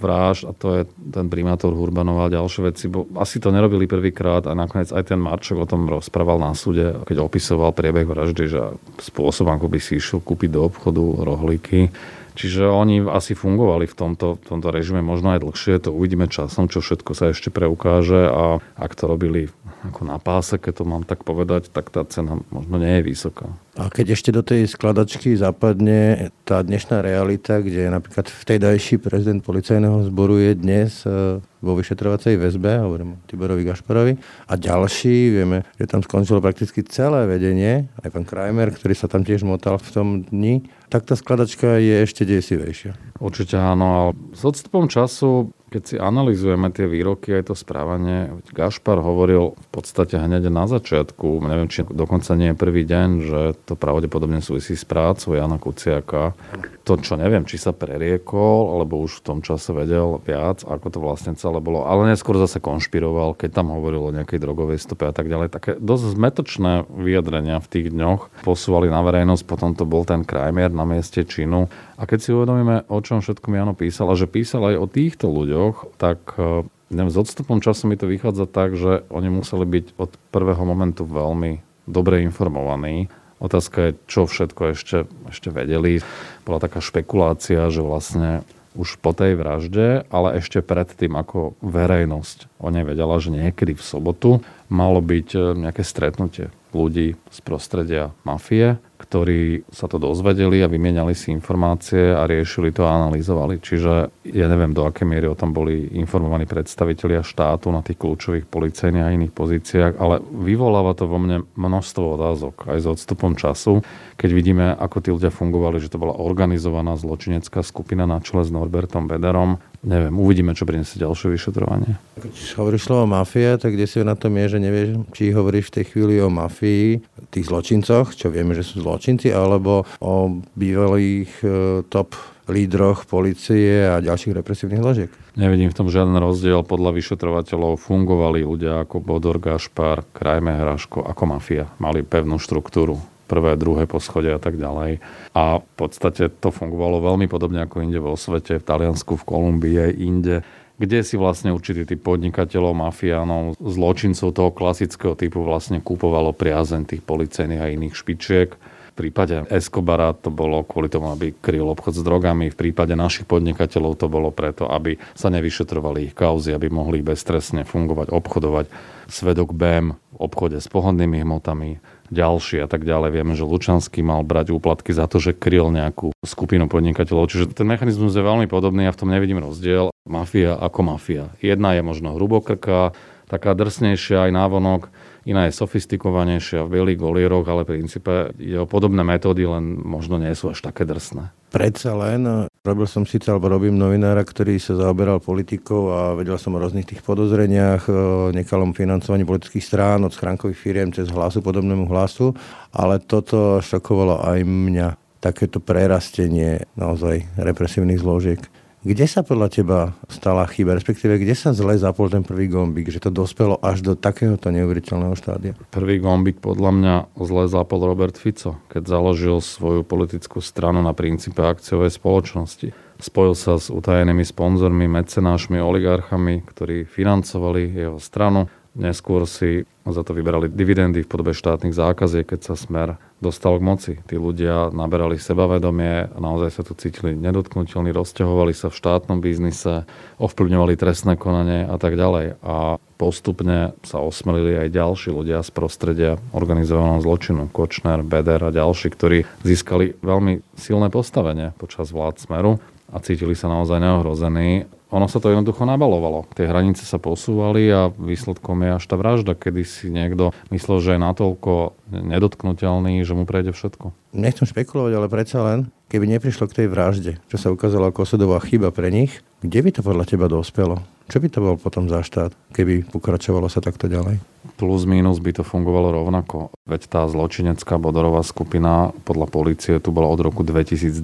vražd, 0.04 0.44
a 0.44 0.52
to 0.52 0.68
je 0.76 0.82
ten 1.16 1.32
primátor 1.32 1.72
Hurbanov 1.72 2.28
a 2.28 2.34
ďalšie 2.34 2.62
veci, 2.68 2.92
bo 2.92 3.08
asi 3.16 3.40
to 3.40 3.56
nerobili 3.56 3.88
prvýkrát 3.88 4.44
a 4.44 4.52
nakoniec 4.52 4.92
aj 4.92 5.16
ten 5.16 5.20
Marčok 5.24 5.64
o 5.64 5.70
tom 5.70 5.88
rozprával 5.88 6.44
na 6.44 6.52
súde, 6.52 7.00
keď 7.08 7.24
opisoval 7.24 7.72
priebeh 7.72 8.04
vraždy, 8.04 8.44
že 8.52 8.76
spôsob, 9.00 9.48
ako 9.48 9.72
by 9.72 9.80
si 9.80 10.04
išiel 10.04 10.20
kúpiť 10.20 10.52
do 10.52 10.68
obchodu 10.68 11.24
rohlíky. 11.24 11.96
Čiže 12.34 12.66
oni 12.66 13.06
asi 13.06 13.38
fungovali 13.38 13.86
v 13.86 13.96
tomto, 13.96 14.42
v 14.42 14.46
tomto 14.46 14.74
režime 14.74 15.06
možno 15.06 15.38
aj 15.38 15.46
dlhšie, 15.46 15.80
to 15.80 15.94
uvidíme 15.94 16.26
časom, 16.26 16.66
čo 16.66 16.82
všetko 16.82 17.14
sa 17.14 17.30
ešte 17.30 17.54
preukáže 17.54 18.26
a 18.26 18.58
ak 18.74 18.92
to 18.98 19.06
robili 19.06 19.54
ako 19.84 20.08
na 20.08 20.16
páse, 20.16 20.56
keď 20.56 20.74
to 20.80 20.84
mám 20.88 21.04
tak 21.04 21.28
povedať, 21.28 21.68
tak 21.68 21.92
tá 21.92 22.08
cena 22.08 22.40
možno 22.48 22.80
nie 22.80 23.00
je 23.00 23.08
vysoká. 23.12 23.52
A 23.74 23.90
keď 23.90 24.14
ešte 24.14 24.30
do 24.30 24.46
tej 24.46 24.70
skladačky 24.70 25.34
zapadne 25.34 26.30
tá 26.46 26.62
dnešná 26.62 27.02
realita, 27.02 27.60
kde 27.60 27.90
napríklad 27.90 28.30
vtedajší 28.30 29.02
prezident 29.02 29.42
policajného 29.42 30.08
zboru 30.14 30.38
je 30.38 30.54
dnes 30.54 31.04
e, 31.04 31.42
vo 31.42 31.74
vyšetrovacej 31.74 32.38
väzbe, 32.38 32.86
hovorím 32.86 33.18
o 33.18 33.22
Tiborovi 33.26 33.66
Gašparovi, 33.66 34.14
a 34.46 34.54
ďalší, 34.54 35.34
vieme, 35.34 35.66
že 35.76 35.90
tam 35.90 36.06
skončilo 36.06 36.38
prakticky 36.38 36.86
celé 36.86 37.26
vedenie, 37.26 37.90
aj 38.06 38.14
pán 38.14 38.30
Kramer, 38.30 38.70
ktorý 38.70 38.94
sa 38.94 39.10
tam 39.10 39.26
tiež 39.26 39.42
motal 39.42 39.82
v 39.82 39.90
tom 39.90 40.08
dni, 40.22 40.70
tak 40.94 41.10
tá 41.10 41.18
skladačka 41.18 41.82
je 41.82 42.06
ešte 42.06 42.30
desivejšia. 42.30 42.94
Určite 43.18 43.58
áno. 43.58 44.14
S 44.38 44.46
odstupom 44.46 44.86
času 44.86 45.50
keď 45.74 45.84
si 45.90 45.96
analizujeme 45.98 46.70
tie 46.70 46.86
výroky 46.86 47.34
aj 47.34 47.50
to 47.50 47.56
správanie, 47.58 48.30
Gašpar 48.54 49.02
hovoril 49.02 49.58
v 49.58 49.68
podstate 49.74 50.22
hneď 50.22 50.54
na 50.54 50.70
začiatku, 50.70 51.42
neviem, 51.42 51.66
či 51.66 51.82
dokonca 51.82 52.38
nie 52.38 52.54
je 52.54 52.62
prvý 52.62 52.86
deň, 52.86 53.10
že 53.26 53.42
to 53.66 53.74
pravdepodobne 53.74 54.38
súvisí 54.38 54.78
s 54.78 54.86
prácou 54.86 55.34
Jana 55.34 55.58
Kuciaka. 55.58 56.38
To, 56.84 57.00
čo 57.00 57.16
neviem, 57.16 57.48
či 57.48 57.58
sa 57.58 57.72
preriekol, 57.72 58.76
alebo 58.76 59.00
už 59.02 59.24
v 59.24 59.26
tom 59.26 59.40
čase 59.40 59.72
vedel 59.72 60.20
viac, 60.22 60.68
ako 60.68 60.88
to 60.92 61.00
vlastne 61.00 61.34
celé 61.40 61.64
bolo. 61.64 61.88
Ale 61.88 62.12
neskôr 62.12 62.36
zase 62.36 62.60
konšpiroval, 62.60 63.40
keď 63.40 63.64
tam 63.64 63.72
hovoril 63.72 64.12
o 64.12 64.16
nejakej 64.16 64.38
drogovej 64.38 64.84
stope 64.84 65.08
a 65.08 65.16
tak 65.16 65.32
ďalej. 65.32 65.48
Také 65.48 65.72
dosť 65.80 66.14
zmetočné 66.14 66.86
vyjadrenia 66.92 67.64
v 67.64 67.72
tých 67.72 67.88
dňoch 67.88 68.44
posúvali 68.44 68.92
na 68.92 69.00
verejnosť, 69.00 69.44
potom 69.48 69.72
to 69.74 69.88
bol 69.88 70.04
ten 70.04 70.28
krajmier 70.28 70.76
na 70.76 70.84
mieste 70.84 71.24
činu. 71.24 71.72
A 72.04 72.10
keď 72.10 72.20
si 72.20 72.36
uvedomíme, 72.36 72.84
o 72.92 73.00
čom 73.00 73.24
všetko 73.24 73.48
Jano 73.48 73.72
písal, 73.72 74.12
a 74.12 74.20
že 74.20 74.28
písal 74.28 74.76
aj 74.76 74.76
o 74.76 74.92
týchto 74.92 75.32
ľuďoch, 75.32 75.96
tak 75.96 76.36
e, 76.36 76.68
neviem, 76.92 77.08
s 77.08 77.16
odstupom 77.16 77.64
času 77.64 77.88
mi 77.88 77.96
to 77.96 78.12
vychádza 78.12 78.44
tak, 78.52 78.76
že 78.76 79.08
oni 79.08 79.32
museli 79.32 79.64
byť 79.64 79.86
od 79.96 80.12
prvého 80.36 80.68
momentu 80.68 81.08
veľmi 81.08 81.64
dobre 81.88 82.20
informovaní 82.28 83.08
Otázka 83.44 83.92
je, 83.92 83.92
čo 84.08 84.24
všetko 84.24 84.72
ešte, 84.72 85.04
ešte 85.28 85.52
vedeli. 85.52 86.00
Bola 86.48 86.64
taká 86.64 86.80
špekulácia, 86.80 87.68
že 87.68 87.84
vlastne 87.84 88.48
už 88.80 89.04
po 89.04 89.12
tej 89.12 89.36
vražde, 89.36 90.08
ale 90.08 90.40
ešte 90.40 90.64
predtým, 90.64 91.12
ako 91.20 91.60
verejnosť 91.60 92.48
o 92.64 92.72
nej 92.72 92.88
vedela, 92.88 93.20
že 93.20 93.36
niekedy 93.36 93.76
v 93.76 93.84
sobotu 93.84 94.40
malo 94.72 95.04
byť 95.04 95.28
e, 95.36 95.40
nejaké 95.60 95.84
stretnutie 95.84 96.56
ľudí 96.74 97.16
z 97.30 97.40
prostredia 97.46 98.12
mafie, 98.28 98.78
ktorí 99.04 99.68
sa 99.70 99.92
to 99.92 100.00
dozvedeli 100.00 100.64
a 100.64 100.72
vymieniali 100.72 101.12
si 101.12 101.30
informácie 101.30 102.16
a 102.16 102.24
riešili 102.24 102.72
to 102.72 102.88
a 102.88 102.96
analyzovali. 102.98 103.60
Čiže 103.60 104.24
ja 104.26 104.48
neviem, 104.48 104.72
do 104.72 104.88
aké 104.88 105.04
miery 105.04 105.28
o 105.28 105.38
tom 105.38 105.52
boli 105.52 105.92
informovaní 105.94 106.48
predstavitelia 106.48 107.20
štátu 107.20 107.68
na 107.70 107.84
tých 107.84 108.00
kľúčových 108.00 108.48
policajných 108.48 109.04
a 109.04 109.14
iných 109.14 109.34
pozíciách, 109.36 109.94
ale 110.00 110.24
vyvoláva 110.24 110.96
to 110.96 111.06
vo 111.06 111.20
mne 111.20 111.44
množstvo 111.60 112.04
otázok 112.16 112.56
aj 112.72 112.80
s 112.80 112.88
odstupom 112.88 113.36
času, 113.36 113.84
keď 114.16 114.30
vidíme, 114.32 114.66
ako 114.72 114.98
tí 115.04 115.10
ľudia 115.12 115.36
fungovali, 115.36 115.84
že 115.84 115.92
to 115.92 116.00
bola 116.00 116.16
organizovaná 116.16 116.96
zločinecká 116.96 117.60
skupina 117.60 118.08
na 118.08 118.24
čele 118.24 118.48
s 118.48 118.56
Norbertom 118.56 119.12
Bederom, 119.12 119.60
neviem, 119.84 120.16
uvidíme, 120.16 120.56
čo 120.56 120.64
prinesie 120.64 121.00
ďalšie 121.00 121.30
vyšetrovanie. 121.36 122.00
Keď 122.18 122.58
hovoríš 122.58 122.88
slovo 122.88 123.06
mafia, 123.06 123.60
tak 123.60 123.76
kde 123.76 123.86
si 123.86 124.00
na 124.02 124.16
tom 124.16 124.34
je, 124.40 124.58
že 124.58 124.60
nevieš, 124.64 124.90
či 125.12 125.36
hovoríš 125.36 125.70
v 125.70 125.76
tej 125.80 125.86
chvíli 125.92 126.16
o 126.24 126.32
mafii, 126.32 127.04
tých 127.30 127.46
zločincoch, 127.52 128.16
čo 128.16 128.32
vieme, 128.32 128.56
že 128.56 128.64
sú 128.64 128.82
zločinci, 128.82 129.30
alebo 129.30 129.84
o 130.00 130.44
bývalých 130.56 131.32
e, 131.44 131.48
top 131.92 132.16
lídroch 132.52 133.08
policie 133.08 133.88
a 133.88 134.04
ďalších 134.04 134.36
represívnych 134.36 134.84
zložiek. 134.84 135.12
Nevidím 135.40 135.72
v 135.72 135.78
tom 135.80 135.88
žiaden 135.88 136.20
rozdiel. 136.20 136.68
Podľa 136.68 136.92
vyšetrovateľov 136.92 137.80
fungovali 137.80 138.44
ľudia 138.44 138.84
ako 138.84 139.00
Bodor 139.00 139.40
Gašpar, 139.40 140.04
Krajme 140.12 140.52
Hraško, 140.52 141.08
ako 141.08 141.24
mafia. 141.24 141.72
Mali 141.80 142.04
pevnú 142.04 142.36
štruktúru 142.36 143.13
prvé, 143.26 143.56
druhé 143.56 143.88
poschodie 143.88 144.36
a 144.36 144.42
tak 144.42 144.60
ďalej. 144.60 145.00
A 145.34 145.64
v 145.64 145.74
podstate 145.76 146.30
to 146.30 146.50
fungovalo 146.52 147.02
veľmi 147.02 147.26
podobne 147.32 147.64
ako 147.64 147.84
inde 147.84 148.00
vo 148.00 148.14
svete, 148.20 148.60
v 148.60 148.68
Taliansku, 148.68 149.18
v 149.20 149.28
Kolumbii 149.28 149.98
inde 150.00 150.46
kde 150.74 151.06
si 151.06 151.16
vlastne 151.22 151.54
určitý 151.54 151.86
typ 151.86 152.02
podnikateľov, 152.02 152.74
mafiánov, 152.74 153.62
zločincov 153.62 154.34
toho 154.34 154.50
klasického 154.50 155.14
typu 155.14 155.46
vlastne 155.46 155.78
kúpovalo 155.78 156.34
priazen 156.34 156.84
tých 156.90 157.06
policajných 157.06 157.62
a 157.62 157.72
iných 157.72 157.94
špičiek. 157.94 158.50
V 158.94 159.10
prípade 159.10 159.50
Escobara 159.50 160.14
to 160.14 160.30
bolo 160.30 160.62
kvôli 160.62 160.86
tomu, 160.86 161.10
aby 161.10 161.34
kryl 161.34 161.66
obchod 161.66 161.98
s 161.98 162.06
drogami. 162.06 162.54
V 162.54 162.60
prípade 162.60 162.94
našich 162.94 163.26
podnikateľov 163.26 163.98
to 163.98 164.06
bolo 164.06 164.30
preto, 164.30 164.70
aby 164.70 165.02
sa 165.18 165.34
nevyšetrovali 165.34 166.12
ich 166.12 166.14
kauzy, 166.14 166.54
aby 166.54 166.70
mohli 166.70 167.02
bezstresne 167.02 167.66
fungovať, 167.66 168.14
obchodovať. 168.14 168.66
Svedok 169.10 169.58
BEM 169.58 169.98
v 170.14 170.18
obchode 170.22 170.62
s 170.62 170.70
pohodnými 170.70 171.26
hmotami, 171.26 171.82
ďalší 172.14 172.64
a 172.64 172.68
tak 172.70 172.86
ďalej. 172.86 173.10
Vieme, 173.10 173.34
že 173.34 173.44
Lučanský 173.44 174.06
mal 174.06 174.22
brať 174.22 174.54
úplatky 174.54 174.94
za 174.94 175.10
to, 175.10 175.18
že 175.18 175.34
kryl 175.34 175.74
nejakú 175.74 176.14
skupinu 176.22 176.70
podnikateľov. 176.70 177.28
Čiže 177.28 177.58
ten 177.58 177.68
mechanizmus 177.68 178.14
je 178.14 178.24
veľmi 178.24 178.46
podobný 178.46 178.86
a 178.86 178.94
v 178.94 179.00
tom 179.02 179.10
nevidím 179.10 179.42
rozdiel. 179.42 179.90
Mafia 180.06 180.54
ako 180.56 180.96
mafia. 180.96 181.34
Jedna 181.42 181.74
je 181.74 181.82
možno 181.82 182.14
hrubokrká, 182.16 182.94
taká 183.28 183.52
drsnejšia 183.58 184.30
aj 184.30 184.32
návonok, 184.32 184.82
iná 185.26 185.48
je 185.48 185.58
sofistikovanejšia 185.58 186.68
v 186.68 186.72
bielých 186.78 187.00
golieroch, 187.00 187.48
ale 187.48 187.64
v 187.64 187.80
princípe 187.80 188.36
je 188.36 188.60
o 188.60 188.70
podobné 188.70 189.02
metódy, 189.02 189.48
len 189.48 189.80
možno 189.80 190.20
nie 190.20 190.32
sú 190.36 190.52
až 190.52 190.60
také 190.62 190.84
drsné. 190.84 191.32
Predsa 191.50 191.96
len, 191.96 192.52
robil 192.64 192.88
som 192.88 193.04
síce, 193.04 193.28
alebo 193.28 193.52
robím 193.52 193.76
novinára, 193.76 194.24
ktorý 194.24 194.56
sa 194.56 194.80
zaoberal 194.80 195.20
politikou 195.20 195.92
a 195.92 196.16
vedel 196.16 196.40
som 196.40 196.56
o 196.56 196.64
rôznych 196.64 196.88
tých 196.88 197.04
podozreniach, 197.04 197.92
o 197.92 198.32
nekalom 198.32 198.72
financovaní 198.72 199.28
politických 199.28 199.68
strán, 199.68 200.08
od 200.08 200.16
schránkových 200.16 200.56
firiem 200.56 200.90
cez 200.96 201.12
hlasu, 201.12 201.44
podobnému 201.44 201.92
hlasu, 201.92 202.32
ale 202.72 203.04
toto 203.04 203.60
šokovalo 203.60 204.24
aj 204.24 204.48
mňa 204.48 204.88
takéto 205.20 205.60
prerastenie 205.60 206.64
naozaj 206.80 207.36
represívnych 207.36 208.00
zložiek. 208.00 208.40
Kde 208.84 209.08
sa 209.08 209.24
podľa 209.24 209.48
teba 209.48 209.80
stala 210.12 210.44
chyba, 210.44 210.76
respektíve 210.76 211.16
kde 211.16 211.32
sa 211.40 211.56
zle 211.56 211.80
zapol 211.80 212.12
ten 212.12 212.20
prvý 212.20 212.52
gombík, 212.52 212.92
že 212.92 213.00
to 213.00 213.16
dospelo 213.16 213.56
až 213.64 213.80
do 213.80 213.96
takéhoto 213.96 214.52
neuveriteľného 214.52 215.16
štádia? 215.16 215.56
Prvý 215.72 216.04
gombík 216.04 216.44
podľa 216.44 216.72
mňa 216.76 216.96
zle 217.16 217.48
zapol 217.48 217.88
Robert 217.88 218.20
Fico, 218.20 218.60
keď 218.68 218.84
založil 218.92 219.40
svoju 219.40 219.88
politickú 219.88 220.44
stranu 220.44 220.84
na 220.84 220.92
princípe 220.92 221.40
akciovej 221.40 221.96
spoločnosti. 221.96 222.76
Spojil 223.00 223.40
sa 223.40 223.56
s 223.56 223.72
utajenými 223.72 224.28
sponzormi, 224.28 224.84
mecenášmi, 224.92 225.64
oligarchami, 225.64 226.44
ktorí 226.44 226.84
financovali 226.84 227.72
jeho 227.72 228.04
stranu 228.04 228.52
Neskôr 228.74 229.30
si 229.30 229.70
za 229.86 230.02
to 230.02 230.18
vyberali 230.18 230.50
dividendy 230.50 231.06
v 231.06 231.12
podobe 231.12 231.38
štátnych 231.38 231.78
zákaziek, 231.78 232.26
keď 232.26 232.42
sa 232.42 232.56
smer 232.58 232.98
dostal 233.22 233.62
k 233.62 233.66
moci. 233.70 233.94
Tí 234.10 234.18
ľudia 234.18 234.74
naberali 234.74 235.22
sebavedomie, 235.22 236.10
naozaj 236.18 236.50
sa 236.50 236.64
tu 236.66 236.74
cítili 236.74 237.14
nedotknutelní, 237.14 237.94
rozťahovali 237.94 238.50
sa 238.58 238.74
v 238.74 238.80
štátnom 238.82 239.22
biznise, 239.22 239.86
ovplyvňovali 240.18 240.74
trestné 240.74 241.14
konanie 241.22 241.70
a 241.70 241.78
tak 241.78 241.94
ďalej. 241.94 242.42
A 242.42 242.82
postupne 242.98 243.78
sa 243.86 244.02
osmelili 244.02 244.58
aj 244.58 244.74
ďalší 244.74 245.14
ľudia 245.14 245.46
z 245.46 245.54
prostredia 245.54 246.12
organizovaného 246.34 246.98
zločinu, 247.06 247.54
Kočner, 247.54 248.02
Beder 248.02 248.42
a 248.42 248.50
ďalší, 248.50 248.90
ktorí 248.90 249.30
získali 249.46 250.02
veľmi 250.02 250.42
silné 250.58 250.90
postavenie 250.90 251.54
počas 251.62 251.94
vlád 251.94 252.18
Smeru 252.18 252.58
a 252.90 252.98
cítili 253.06 253.38
sa 253.38 253.54
naozaj 253.54 253.78
neohrození 253.78 254.66
ono 254.94 255.10
sa 255.10 255.18
to 255.18 255.34
jednoducho 255.34 255.66
nabalovalo. 255.66 256.30
Tie 256.38 256.46
hranice 256.46 256.86
sa 256.86 257.02
posúvali 257.02 257.66
a 257.74 257.90
výsledkom 257.90 258.62
je 258.62 258.70
až 258.78 258.86
tá 258.86 258.94
vražda, 258.94 259.34
kedy 259.34 259.66
si 259.66 259.90
niekto 259.90 260.30
myslel, 260.54 260.78
že 260.86 260.90
je 260.94 261.00
natoľko 261.02 261.74
nedotknutelný, 261.90 263.02
že 263.02 263.18
mu 263.18 263.26
prejde 263.26 263.58
všetko. 263.58 263.90
Nechcem 264.14 264.46
špekulovať, 264.46 264.94
ale 264.94 265.10
predsa 265.10 265.42
len, 265.42 265.74
keby 265.90 266.06
neprišlo 266.14 266.46
k 266.46 266.62
tej 266.62 266.68
vražde, 266.70 267.12
čo 267.26 267.42
sa 267.42 267.50
ukázalo 267.50 267.90
ako 267.90 268.06
osudová 268.06 268.38
chyba 268.46 268.70
pre 268.70 268.94
nich, 268.94 269.26
kde 269.42 269.66
by 269.66 269.70
to 269.74 269.82
podľa 269.82 270.06
teba 270.06 270.30
dospelo? 270.30 270.78
Čo 271.10 271.20
by 271.20 271.28
to 271.28 271.40
bol 271.44 271.56
potom 271.60 271.92
za 271.92 272.00
štát, 272.06 272.32
keby 272.56 272.88
pokračovalo 272.88 273.52
sa 273.52 273.60
takto 273.60 273.92
ďalej? 273.92 274.22
Plus 274.56 274.88
minus 274.88 275.20
by 275.20 275.36
to 275.36 275.44
fungovalo 275.44 275.92
rovnako. 275.92 276.54
Veď 276.70 276.88
tá 276.88 277.02
zločinecká 277.10 277.76
bodorová 277.82 278.24
skupina 278.24 278.96
podľa 279.04 279.28
policie 279.28 279.74
tu 279.84 279.92
bola 279.92 280.08
od 280.08 280.22
roku 280.22 280.46
2012. 280.46 281.02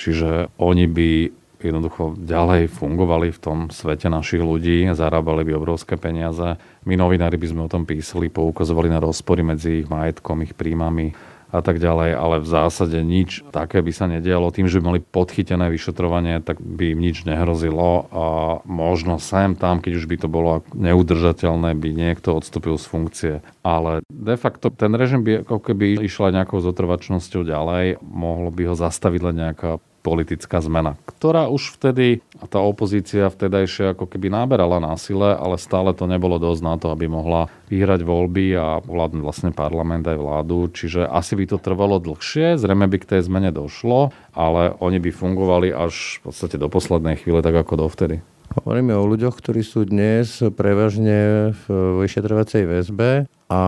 Čiže 0.00 0.48
oni 0.56 0.86
by 0.88 1.10
jednoducho 1.68 2.18
ďalej 2.18 2.72
fungovali 2.72 3.30
v 3.30 3.38
tom 3.38 3.58
svete 3.70 4.10
našich 4.10 4.42
ľudí, 4.42 4.88
zarábali 4.90 5.46
by 5.46 5.52
obrovské 5.54 5.94
peniaze. 5.94 6.58
My 6.82 6.94
novinári 6.98 7.38
by 7.38 7.46
sme 7.46 7.62
o 7.66 7.72
tom 7.72 7.86
písali, 7.86 8.32
poukazovali 8.32 8.90
na 8.90 8.98
rozpory 8.98 9.46
medzi 9.46 9.84
ich 9.84 9.88
majetkom, 9.90 10.42
ich 10.42 10.58
príjmami 10.58 11.14
a 11.52 11.60
tak 11.60 11.76
ďalej, 11.76 12.16
ale 12.16 12.40
v 12.40 12.48
zásade 12.48 12.96
nič 13.04 13.44
také 13.52 13.84
by 13.84 13.92
sa 13.92 14.08
nedialo. 14.08 14.48
Tým, 14.48 14.72
že 14.72 14.80
by 14.80 14.96
mali 14.96 15.00
podchytené 15.04 15.68
vyšetrovanie, 15.68 16.40
tak 16.40 16.56
by 16.64 16.96
im 16.96 17.00
nič 17.04 17.28
nehrozilo 17.28 18.08
a 18.08 18.24
možno 18.64 19.20
sem 19.20 19.52
tam, 19.52 19.84
keď 19.84 20.00
už 20.00 20.08
by 20.08 20.16
to 20.16 20.28
bolo 20.32 20.64
neudržateľné, 20.72 21.76
by 21.76 21.88
niekto 21.92 22.32
odstúpil 22.32 22.80
z 22.80 22.86
funkcie. 22.88 23.34
Ale 23.60 24.00
de 24.08 24.36
facto 24.40 24.72
ten 24.72 24.96
režim 24.96 25.20
by 25.20 25.44
ako 25.44 25.60
keby 25.60 26.00
išla 26.00 26.32
nejakou 26.32 26.56
zotrvačnosťou 26.64 27.44
ďalej, 27.44 28.00
mohlo 28.00 28.48
by 28.48 28.72
ho 28.72 28.74
zastaviť 28.74 29.20
len 29.20 29.36
nejaká 29.44 29.76
politická 30.02 30.58
zmena, 30.58 30.98
ktorá 31.06 31.46
už 31.46 31.78
vtedy, 31.78 32.20
a 32.42 32.50
tá 32.50 32.58
opozícia 32.58 33.30
vtedajšia 33.30 33.94
ako 33.94 34.10
keby 34.10 34.34
náberala 34.34 34.82
na 34.82 34.98
sile, 34.98 35.38
ale 35.38 35.56
stále 35.56 35.94
to 35.94 36.10
nebolo 36.10 36.42
dosť 36.42 36.62
na 36.66 36.74
to, 36.74 36.90
aby 36.90 37.06
mohla 37.06 37.46
vyhrať 37.70 38.02
voľby 38.02 38.58
a 38.58 38.82
vládnuť 38.82 39.22
vlastne 39.22 39.50
parlament 39.54 40.02
aj 40.04 40.18
vládu. 40.18 40.66
Čiže 40.74 41.06
asi 41.06 41.38
by 41.38 41.54
to 41.54 41.62
trvalo 41.62 42.02
dlhšie, 42.02 42.58
zrejme 42.58 42.90
by 42.90 42.98
k 42.98 43.08
tej 43.16 43.30
zmene 43.30 43.54
došlo, 43.54 44.10
ale 44.34 44.74
oni 44.82 44.98
by 44.98 45.10
fungovali 45.14 45.70
až 45.70 46.18
v 46.20 46.28
podstate 46.28 46.58
do 46.58 46.66
poslednej 46.66 47.22
chvíle, 47.22 47.38
tak 47.40 47.54
ako 47.54 47.86
dovtedy. 47.86 48.20
Hovoríme 48.52 48.92
o 48.92 49.08
ľuďoch, 49.08 49.38
ktorí 49.38 49.64
sú 49.64 49.88
dnes 49.88 50.44
prevažne 50.52 51.54
v 51.64 52.04
vyšetrovacej 52.04 52.68
väzbe 52.68 53.24
a 53.48 53.62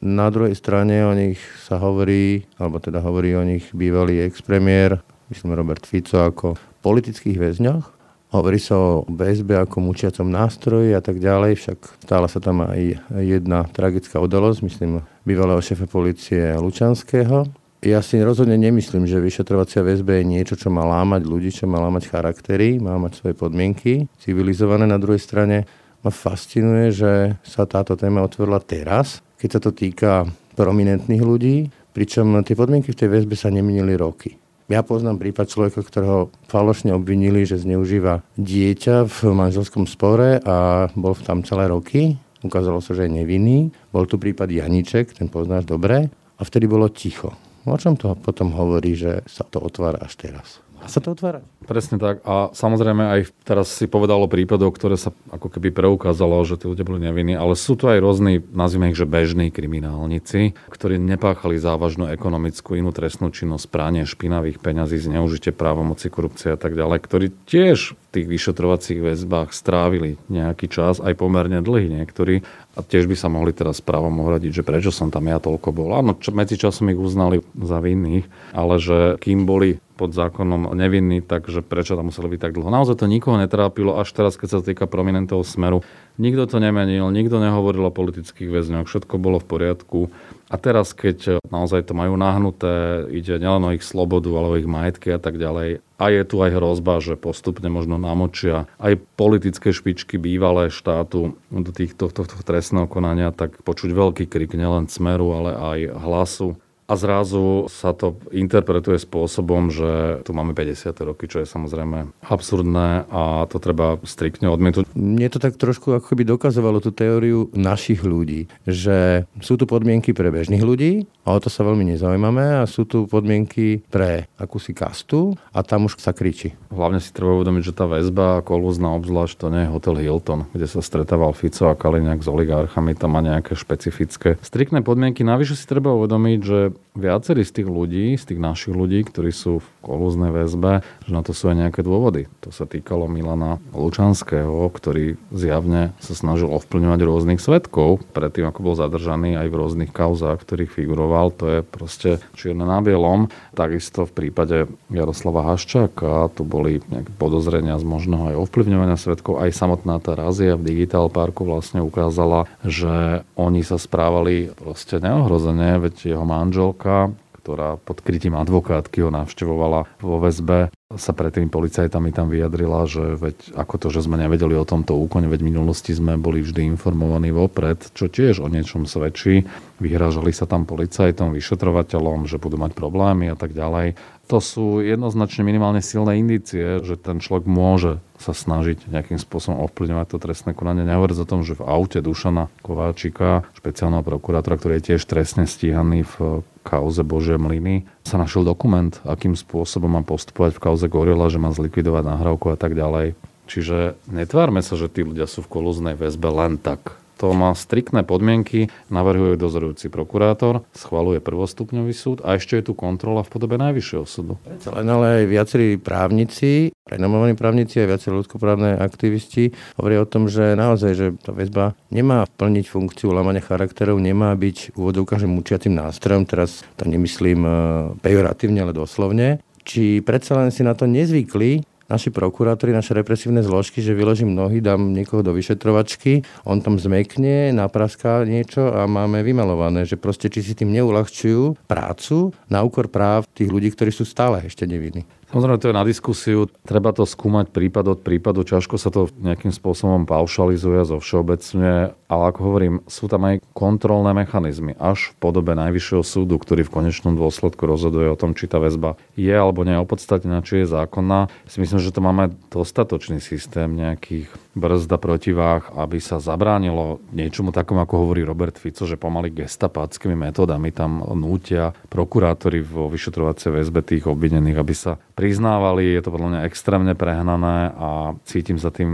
na 0.00 0.26
druhej 0.32 0.54
strane 0.54 1.02
o 1.02 1.12
nich 1.12 1.42
sa 1.66 1.76
hovorí, 1.82 2.46
alebo 2.56 2.78
teda 2.78 3.02
hovorí 3.02 3.34
o 3.34 3.42
nich 3.42 3.68
bývalý 3.74 4.22
expremiér 4.22 5.02
myslím 5.30 5.54
Robert 5.54 5.86
Fico, 5.86 6.20
ako 6.20 6.58
politických 6.82 7.38
väzňoch. 7.38 7.86
Hovorí 8.30 8.62
sa 8.62 8.78
o 8.78 9.02
väzbe 9.10 9.58
ako 9.58 9.82
mučiacom 9.82 10.30
nástroji 10.30 10.94
a 10.94 11.02
tak 11.02 11.18
ďalej, 11.18 11.58
však 11.58 11.78
stála 12.06 12.30
sa 12.30 12.38
tam 12.38 12.62
aj 12.62 13.02
jedna 13.18 13.66
tragická 13.74 14.22
udalosť, 14.22 14.62
myslím, 14.62 15.02
bývalého 15.26 15.58
šefa 15.58 15.90
policie 15.90 16.54
Lučanského. 16.54 17.50
Ja 17.80 18.04
si 18.04 18.20
rozhodne 18.22 18.60
nemyslím, 18.60 19.08
že 19.08 19.18
vyšetrovacia 19.18 19.82
väzba 19.82 20.20
je 20.20 20.30
niečo, 20.30 20.54
čo 20.54 20.70
má 20.70 20.86
lámať 20.86 21.26
ľudí, 21.26 21.50
čo 21.50 21.66
má 21.66 21.80
lámať 21.82 22.12
charaktery, 22.12 22.78
má 22.78 22.94
mať 23.00 23.18
svoje 23.18 23.34
podmienky, 23.34 24.06
civilizované 24.20 24.86
na 24.86 25.00
druhej 25.00 25.18
strane. 25.18 25.66
Ma 26.04 26.12
fascinuje, 26.14 26.92
že 26.94 27.40
sa 27.44 27.68
táto 27.68 27.92
téma 27.92 28.24
otvorila 28.24 28.60
teraz, 28.62 29.20
keď 29.40 29.48
sa 29.58 29.60
to 29.60 29.70
týka 29.72 30.24
prominentných 30.56 31.24
ľudí, 31.24 31.56
pričom 31.96 32.40
tie 32.46 32.54
podmienky 32.56 32.92
v 32.94 33.00
tej 33.00 33.08
väzbe 33.10 33.34
sa 33.34 33.50
nemenili 33.50 33.96
roky. 33.96 34.39
Ja 34.70 34.86
poznám 34.86 35.18
prípad 35.18 35.50
človeka, 35.50 35.82
ktorého 35.82 36.30
falošne 36.46 36.94
obvinili, 36.94 37.42
že 37.42 37.58
zneužíva 37.58 38.22
dieťa 38.38 39.02
v 39.02 39.18
manželskom 39.34 39.90
spore 39.90 40.38
a 40.46 40.86
bol 40.94 41.18
tam 41.18 41.42
celé 41.42 41.66
roky. 41.66 42.14
Ukázalo 42.46 42.78
sa, 42.78 42.94
že 42.94 43.10
je 43.10 43.18
nevinný. 43.18 43.74
Bol 43.90 44.06
tu 44.06 44.14
prípad 44.14 44.46
Janiček, 44.46 45.18
ten 45.18 45.26
poznáš 45.26 45.66
dobre. 45.66 46.06
A 46.38 46.42
vtedy 46.46 46.70
bolo 46.70 46.86
ticho. 46.86 47.34
O 47.66 47.74
čom 47.74 47.98
to 47.98 48.14
potom 48.14 48.54
hovorí, 48.54 48.94
že 48.94 49.26
sa 49.26 49.42
to 49.42 49.58
otvára 49.58 50.06
až 50.06 50.14
teraz? 50.14 50.62
Sa 50.88 50.98
to 50.98 51.12
otvára? 51.12 51.44
Presne 51.68 52.00
tak. 52.00 52.24
A 52.24 52.50
samozrejme 52.50 53.04
aj 53.04 53.20
teraz 53.44 53.70
si 53.70 53.84
povedalo 53.84 54.26
prípadov, 54.26 54.72
ktoré 54.74 54.96
sa 54.96 55.12
ako 55.30 55.52
keby 55.52 55.70
preukázalo, 55.70 56.40
že 56.42 56.56
tí 56.56 56.66
ľudia 56.66 56.88
boli 56.88 57.04
nevinní, 57.04 57.36
ale 57.36 57.54
sú 57.54 57.76
tu 57.76 57.86
aj 57.86 58.00
rôzni, 58.00 58.40
nazvime 58.50 58.90
ich, 58.90 58.98
že 58.98 59.06
bežní 59.06 59.52
kriminálnici, 59.52 60.56
ktorí 60.72 60.96
nepáchali 60.98 61.60
závažnú 61.60 62.08
ekonomickú 62.10 62.74
inú 62.74 62.90
trestnú 62.90 63.28
činnosť, 63.30 63.68
pranie 63.68 64.02
špinavých 64.08 64.58
peňazí, 64.58 64.98
zneužitie 64.98 65.52
právomoci, 65.52 66.08
korupcie 66.08 66.56
a 66.56 66.58
tak 66.58 66.74
ďalej, 66.74 66.98
ktorí 67.04 67.26
tiež 67.46 67.94
v 67.94 68.04
tých 68.10 68.26
vyšetrovacích 68.26 68.98
väzbách 68.98 69.54
strávili 69.54 70.18
nejaký 70.26 70.66
čas, 70.66 70.98
aj 70.98 71.14
pomerne 71.14 71.62
dlhý 71.62 72.02
niektorí, 72.02 72.42
a 72.74 72.86
tiež 72.86 73.10
by 73.10 73.16
sa 73.18 73.26
mohli 73.26 73.50
teraz 73.50 73.82
právom 73.82 74.14
ohradiť, 74.22 74.62
že 74.62 74.66
prečo 74.66 74.94
som 74.94 75.10
tam 75.10 75.26
ja 75.26 75.42
toľko 75.42 75.74
bol. 75.74 75.90
Áno, 75.90 76.14
čo, 76.18 76.30
medzi 76.30 76.54
časom 76.54 76.86
ich 76.90 76.98
uznali 76.98 77.42
za 77.58 77.82
vinných, 77.82 78.30
ale 78.54 78.78
že 78.78 79.18
kým 79.18 79.42
boli 79.42 79.82
pod 80.00 80.16
zákonom 80.16 80.72
nevinní, 80.72 81.20
takže 81.20 81.60
prečo 81.60 81.92
tam 81.92 82.08
museli 82.08 82.32
byť 82.32 82.40
tak 82.40 82.56
dlho. 82.56 82.72
Naozaj 82.72 83.04
to 83.04 83.04
nikoho 83.04 83.36
netrápilo, 83.36 84.00
až 84.00 84.08
teraz, 84.16 84.40
keď 84.40 84.48
sa 84.48 84.58
týka 84.64 84.88
prominentov 84.88 85.44
smeru. 85.44 85.84
Nikto 86.16 86.48
to 86.48 86.56
nemenil, 86.56 87.12
nikto 87.12 87.36
nehovoril 87.36 87.92
o 87.92 87.92
politických 87.92 88.48
väzňoch, 88.48 88.88
všetko 88.88 89.20
bolo 89.20 89.36
v 89.36 89.48
poriadku. 89.52 90.00
A 90.48 90.56
teraz, 90.56 90.96
keď 90.96 91.44
naozaj 91.52 91.86
to 91.86 91.92
majú 91.92 92.16
nahnuté, 92.16 93.04
ide 93.12 93.36
nielen 93.36 93.68
o 93.68 93.74
ich 93.76 93.84
slobodu, 93.84 94.32
ale 94.32 94.46
o 94.48 94.58
ich 94.58 94.64
majetky 94.64 95.12
a 95.12 95.20
tak 95.20 95.36
ďalej. 95.36 95.84
A 96.00 96.04
je 96.08 96.22
tu 96.24 96.40
aj 96.40 96.56
hrozba, 96.56 97.04
že 97.04 97.20
postupne 97.20 97.68
možno 97.68 98.00
namočia 98.00 98.64
aj 98.80 98.96
politické 99.20 99.68
špičky 99.68 100.16
bývalé 100.16 100.72
štátu 100.72 101.36
do 101.52 101.70
týchto, 101.76 102.08
tohto 102.08 102.40
trestného 102.40 102.88
konania, 102.88 103.36
tak 103.36 103.60
počuť 103.60 103.92
veľký 103.92 104.24
krik 104.24 104.56
nielen 104.56 104.88
smeru, 104.88 105.28
ale 105.36 105.50
aj 105.52 105.78
hlasu 106.00 106.56
a 106.90 106.98
zrazu 106.98 107.70
sa 107.70 107.94
to 107.94 108.18
interpretuje 108.34 108.98
spôsobom, 108.98 109.70
že 109.70 110.26
tu 110.26 110.34
máme 110.34 110.58
50. 110.58 110.90
roky, 111.06 111.30
čo 111.30 111.38
je 111.38 111.46
samozrejme 111.46 112.10
absurdné 112.26 113.06
a 113.06 113.46
to 113.46 113.62
treba 113.62 114.02
striktne 114.02 114.50
odmietnúť. 114.50 114.90
Mne 114.98 115.30
to 115.30 115.38
tak 115.38 115.54
trošku 115.54 115.94
ako 115.94 116.18
by 116.18 116.26
dokazovalo 116.26 116.82
tú 116.82 116.90
teóriu 116.90 117.46
našich 117.54 118.02
ľudí, 118.02 118.50
že 118.66 119.30
sú 119.38 119.54
tu 119.54 119.70
podmienky 119.70 120.10
pre 120.10 120.34
bežných 120.34 120.66
ľudí 120.66 121.06
a 121.22 121.38
o 121.38 121.38
to 121.38 121.46
sa 121.46 121.62
veľmi 121.62 121.94
nezaujímame 121.94 122.58
a 122.58 122.66
sú 122.66 122.82
tu 122.82 123.06
podmienky 123.06 123.86
pre 123.86 124.26
akúsi 124.34 124.74
kastu 124.74 125.38
a 125.54 125.62
tam 125.62 125.86
už 125.86 126.02
sa 126.02 126.10
kričí. 126.10 126.58
Hlavne 126.74 126.98
si 126.98 127.14
treba 127.14 127.38
uvedomiť, 127.38 127.62
že 127.70 127.76
tá 127.76 127.86
väzba 127.86 128.42
kolúzna 128.42 128.98
obzvlášť 128.98 129.34
to 129.38 129.46
nie 129.54 129.62
je 129.62 129.72
hotel 129.72 129.94
Hilton, 129.94 130.50
kde 130.50 130.66
sa 130.66 130.82
stretával 130.82 131.30
Fico 131.38 131.70
a 131.70 131.78
Kaliňák 131.78 132.18
s 132.18 132.26
oligarchami, 132.26 132.98
tam 132.98 133.14
má 133.14 133.22
nejaké 133.22 133.54
špecifické 133.54 134.42
striktné 134.42 134.82
podmienky. 134.82 135.22
Navyše 135.22 135.54
si 135.54 135.70
treba 135.70 135.94
uvedomiť, 135.94 136.40
že 136.42 136.58
viacerí 136.94 137.46
z 137.46 137.62
tých 137.62 137.68
ľudí, 137.70 138.18
z 138.18 138.34
tých 138.34 138.40
našich 138.42 138.74
ľudí, 138.74 139.06
ktorí 139.06 139.30
sú 139.30 139.62
v 139.62 139.68
kolúznej 139.80 140.34
väzbe, 140.34 140.82
že 141.06 141.10
na 141.14 141.22
to 141.22 141.30
sú 141.30 141.50
aj 141.50 141.56
nejaké 141.66 141.80
dôvody. 141.86 142.26
To 142.42 142.50
sa 142.50 142.66
týkalo 142.66 143.06
Milana 143.06 143.62
Lučanského, 143.70 144.66
ktorý 144.74 145.14
zjavne 145.30 145.94
sa 146.02 146.14
snažil 146.18 146.50
ovplyvňovať 146.50 147.00
rôznych 147.00 147.40
svetkov 147.40 148.02
predtým, 148.10 148.50
ako 148.50 148.60
bol 148.60 148.74
zadržaný 148.74 149.38
aj 149.38 149.46
v 149.48 149.58
rôznych 149.58 149.92
kauzách, 149.94 150.42
ktorých 150.42 150.74
figuroval. 150.74 151.30
To 151.38 151.44
je 151.46 151.58
proste 151.62 152.10
čierne 152.34 152.66
na 152.66 152.82
bielom. 152.82 153.30
Takisto 153.54 154.04
v 154.04 154.26
prípade 154.26 154.66
Jaroslava 154.90 155.46
Haščáka 155.46 156.34
tu 156.34 156.42
boli 156.42 156.82
nejaké 156.90 157.14
podozrenia 157.14 157.78
z 157.78 157.86
možného 157.86 158.34
aj 158.34 158.40
ovplyvňovania 158.50 158.98
svetkov. 158.98 159.38
Aj 159.38 159.50
samotná 159.54 160.02
tá 160.02 160.18
razia 160.18 160.58
v 160.58 160.66
Digital 160.66 161.06
Parku 161.06 161.46
vlastne 161.46 161.80
ukázala, 161.80 162.50
že 162.66 163.22
oni 163.38 163.62
sa 163.62 163.78
správali 163.78 164.50
proste 164.58 164.98
neohrozene, 164.98 165.78
veď 165.78 166.18
jeho 166.18 166.26
manžel 166.26 166.69
manželka, 166.70 167.12
ktorá 167.40 167.80
pod 167.80 168.04
krytím 168.04 168.36
advokátky 168.36 169.00
ho 169.02 169.10
navštevovala 169.10 169.88
vo 169.98 170.16
väzbe, 170.20 170.68
sa 170.90 171.14
pred 171.14 171.30
tými 171.30 171.46
policajtami 171.46 172.10
tam 172.10 172.26
vyjadrila, 172.28 172.82
že 172.90 173.14
veď 173.14 173.54
ako 173.54 173.74
to, 173.78 173.88
že 173.94 174.10
sme 174.10 174.18
nevedeli 174.18 174.58
o 174.58 174.66
tomto 174.66 174.98
úkone, 174.98 175.30
veď 175.30 175.40
v 175.46 175.48
minulosti 175.54 175.94
sme 175.94 176.18
boli 176.18 176.42
vždy 176.42 176.66
informovaní 176.66 177.30
vopred, 177.30 177.78
čo 177.94 178.10
tiež 178.10 178.42
o 178.42 178.50
niečom 178.50 178.90
svedčí. 178.90 179.46
Vyhrážali 179.78 180.34
sa 180.34 180.50
tam 180.50 180.66
policajtom, 180.66 181.30
vyšetrovateľom, 181.30 182.26
že 182.26 182.42
budú 182.42 182.58
mať 182.58 182.74
problémy 182.74 183.30
a 183.30 183.36
tak 183.38 183.54
ďalej. 183.54 183.94
To 184.30 184.38
sú 184.38 184.78
jednoznačne 184.82 185.42
minimálne 185.42 185.82
silné 185.82 186.18
indície, 186.18 186.82
že 186.82 186.94
ten 186.94 187.18
človek 187.22 187.46
môže 187.50 187.98
sa 188.18 188.30
snažiť 188.30 188.86
nejakým 188.90 189.18
spôsobom 189.18 189.58
ovplyvňovať 189.66 190.06
to 190.06 190.18
trestné 190.22 190.52
konanie. 190.54 190.86
Nehovoriť 190.86 191.18
o 191.22 191.26
tom, 191.26 191.42
že 191.42 191.58
v 191.58 191.66
aute 191.66 191.98
Dušana 191.98 192.46
Kováčika, 192.62 193.46
špeciálneho 193.58 194.06
prokurátora, 194.06 194.58
ktorý 194.58 194.78
je 194.78 194.94
tiež 194.94 195.02
trestne 195.06 195.50
stíhaný 195.50 196.06
v 196.06 196.46
kauze 196.70 197.02
Božie 197.02 197.34
mlyny, 197.34 197.90
sa 198.06 198.14
našiel 198.14 198.46
dokument, 198.46 198.94
akým 199.02 199.34
spôsobom 199.34 199.90
má 199.90 200.06
postupovať 200.06 200.54
v 200.54 200.62
kauze 200.62 200.86
Gorila, 200.86 201.26
že 201.26 201.42
má 201.42 201.50
zlikvidovať 201.50 202.06
nahrávku 202.06 202.54
a 202.54 202.56
tak 202.56 202.78
ďalej. 202.78 203.18
Čiže 203.50 203.98
netvárme 204.06 204.62
sa, 204.62 204.78
že 204.78 204.86
tí 204.86 205.02
ľudia 205.02 205.26
sú 205.26 205.42
v 205.42 205.50
kolúznej 205.50 205.98
väzbe 205.98 206.30
len 206.30 206.54
tak 206.54 206.94
to 207.20 207.36
má 207.36 207.52
striktné 207.52 208.00
podmienky, 208.00 208.72
navrhuje 208.88 209.36
dozorujúci 209.36 209.92
prokurátor, 209.92 210.64
schvaluje 210.72 211.20
prvostupňový 211.20 211.92
súd 211.92 212.24
a 212.24 212.40
ešte 212.40 212.56
je 212.56 212.72
tu 212.72 212.72
kontrola 212.72 213.20
v 213.20 213.28
podobe 213.28 213.60
najvyššieho 213.60 214.04
súdu. 214.08 214.40
Len 214.48 214.88
ale 214.88 215.20
aj 215.20 215.24
viacerí 215.28 215.68
právnici, 215.76 216.72
renomovaní 216.88 217.36
právnici 217.36 217.84
a 217.84 217.90
viacerí 217.92 218.16
ľudskoprávne 218.16 218.80
aktivisti 218.80 219.52
hovoria 219.76 220.00
o 220.00 220.08
tom, 220.08 220.32
že 220.32 220.56
naozaj, 220.56 220.92
že 220.96 221.06
tá 221.20 221.36
väzba 221.36 221.76
nemá 221.92 222.24
plniť 222.24 222.72
funkciu 222.72 223.12
lamania 223.12 223.44
charakterov, 223.44 224.00
nemá 224.00 224.32
byť 224.32 224.72
úvodovka, 224.80 225.20
že 225.20 225.28
mučiacim 225.28 225.76
nástrojom, 225.76 226.24
teraz 226.24 226.64
to 226.80 226.88
nemyslím 226.88 227.44
eh, 227.44 227.54
pejoratívne, 228.00 228.64
ale 228.64 228.72
doslovne, 228.72 229.44
či 229.60 230.00
predsa 230.00 230.40
len 230.40 230.48
si 230.48 230.64
na 230.64 230.72
to 230.72 230.88
nezvykli 230.88 231.68
naši 231.90 232.14
prokurátori, 232.14 232.70
naše 232.70 232.94
represívne 232.94 233.42
zložky, 233.42 233.82
že 233.82 233.92
vyložím 233.92 234.32
nohy, 234.32 234.62
dám 234.62 234.94
niekoho 234.94 235.26
do 235.26 235.34
vyšetrovačky, 235.34 236.22
on 236.46 236.62
tam 236.62 236.78
zmekne, 236.78 237.50
napraská 237.50 238.22
niečo 238.22 238.70
a 238.70 238.86
máme 238.86 239.26
vymalované, 239.26 239.82
že 239.82 239.98
proste 239.98 240.30
či 240.30 240.40
si 240.40 240.54
tým 240.54 240.70
neulahčujú 240.70 241.58
prácu 241.66 242.30
na 242.46 242.62
úkor 242.62 242.86
práv 242.86 243.26
tých 243.34 243.50
ľudí, 243.50 243.74
ktorí 243.74 243.90
sú 243.90 244.06
stále 244.06 244.46
ešte 244.46 244.64
nevinní. 244.64 245.02
Samozrejme, 245.30 245.62
to 245.62 245.70
je 245.70 245.78
na 245.78 245.86
diskusiu. 245.86 246.50
Treba 246.66 246.90
to 246.90 247.06
skúmať 247.06 247.54
prípad 247.54 247.84
od 247.86 247.98
prípadu. 248.02 248.42
Ťažko 248.42 248.82
sa 248.82 248.90
to 248.90 249.06
nejakým 249.14 249.54
spôsobom 249.54 250.02
paušalizuje 250.02 250.82
zo 250.82 250.98
všeobecne, 250.98 251.94
ale 252.10 252.22
ako 252.34 252.40
hovorím, 252.42 252.74
sú 252.90 253.06
tam 253.06 253.30
aj 253.30 253.38
kontrolné 253.54 254.10
mechanizmy, 254.10 254.74
až 254.74 255.14
v 255.14 255.22
podobe 255.22 255.54
Najvyššieho 255.54 256.02
súdu, 256.02 256.34
ktorý 256.34 256.66
v 256.66 256.74
konečnom 256.82 257.14
dôsledku 257.14 257.62
rozhoduje 257.62 258.10
o 258.10 258.18
tom, 258.18 258.34
či 258.34 258.50
tá 258.50 258.58
väzba 258.58 258.98
je 259.14 259.30
alebo 259.30 259.62
nie 259.62 259.78
opodstatnená, 259.78 260.42
či 260.42 260.66
je 260.66 260.74
zákonná. 260.74 261.30
Si 261.46 261.62
myslím, 261.62 261.78
že 261.78 261.94
to 261.94 262.02
máme 262.02 262.34
dostatočný 262.50 263.22
systém 263.22 263.70
nejakých 263.70 264.26
brzda 264.58 264.98
protiváh, 264.98 265.62
aby 265.78 266.02
sa 266.02 266.18
zabránilo 266.18 266.98
niečomu 267.14 267.54
takom, 267.54 267.78
ako 267.78 268.02
hovorí 268.02 268.26
Robert 268.26 268.58
Fico, 268.58 268.82
že 268.82 268.98
pomaly 268.98 269.30
gestapáckými 269.30 270.18
metódami 270.18 270.74
tam 270.74 271.06
nútia 271.14 271.70
prokurátori 271.86 272.58
vo 272.58 272.90
vyšetrovacej 272.90 273.54
väzbe 273.54 273.86
tých 273.86 274.10
obvinených, 274.10 274.58
aby 274.58 274.74
sa 274.74 274.98
priznávali. 275.20 275.92
Je 275.92 276.00
to 276.00 276.08
podľa 276.08 276.28
mňa 276.32 276.40
extrémne 276.48 276.96
prehnané 276.96 277.76
a 277.76 278.16
cítim 278.24 278.56
za 278.56 278.72
tým 278.72 278.88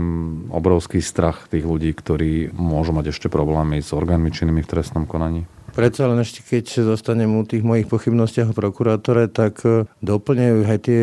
obrovský 0.51 0.99
strach 0.99 1.47
tých 1.47 1.63
ľudí, 1.63 1.95
ktorí 1.95 2.51
môžu 2.51 2.91
mať 2.91 3.15
ešte 3.15 3.31
problémy 3.31 3.79
s 3.79 3.95
orgánmi 3.95 4.27
činnými 4.27 4.59
v 4.59 4.67
trestnom 4.67 5.07
konaní. 5.07 5.47
Predsa 5.71 6.09
len 6.09 6.19
ešte 6.19 6.43
keď 6.43 6.83
zostanem 6.83 7.31
u 7.37 7.47
tých 7.47 7.63
mojich 7.63 7.87
pochybnostiach 7.87 8.51
o 8.51 8.57
prokurátore, 8.57 9.29
tak 9.29 9.61
e, 9.61 9.85
doplňajú 10.01 10.65
aj 10.65 10.79
tie 10.81 11.01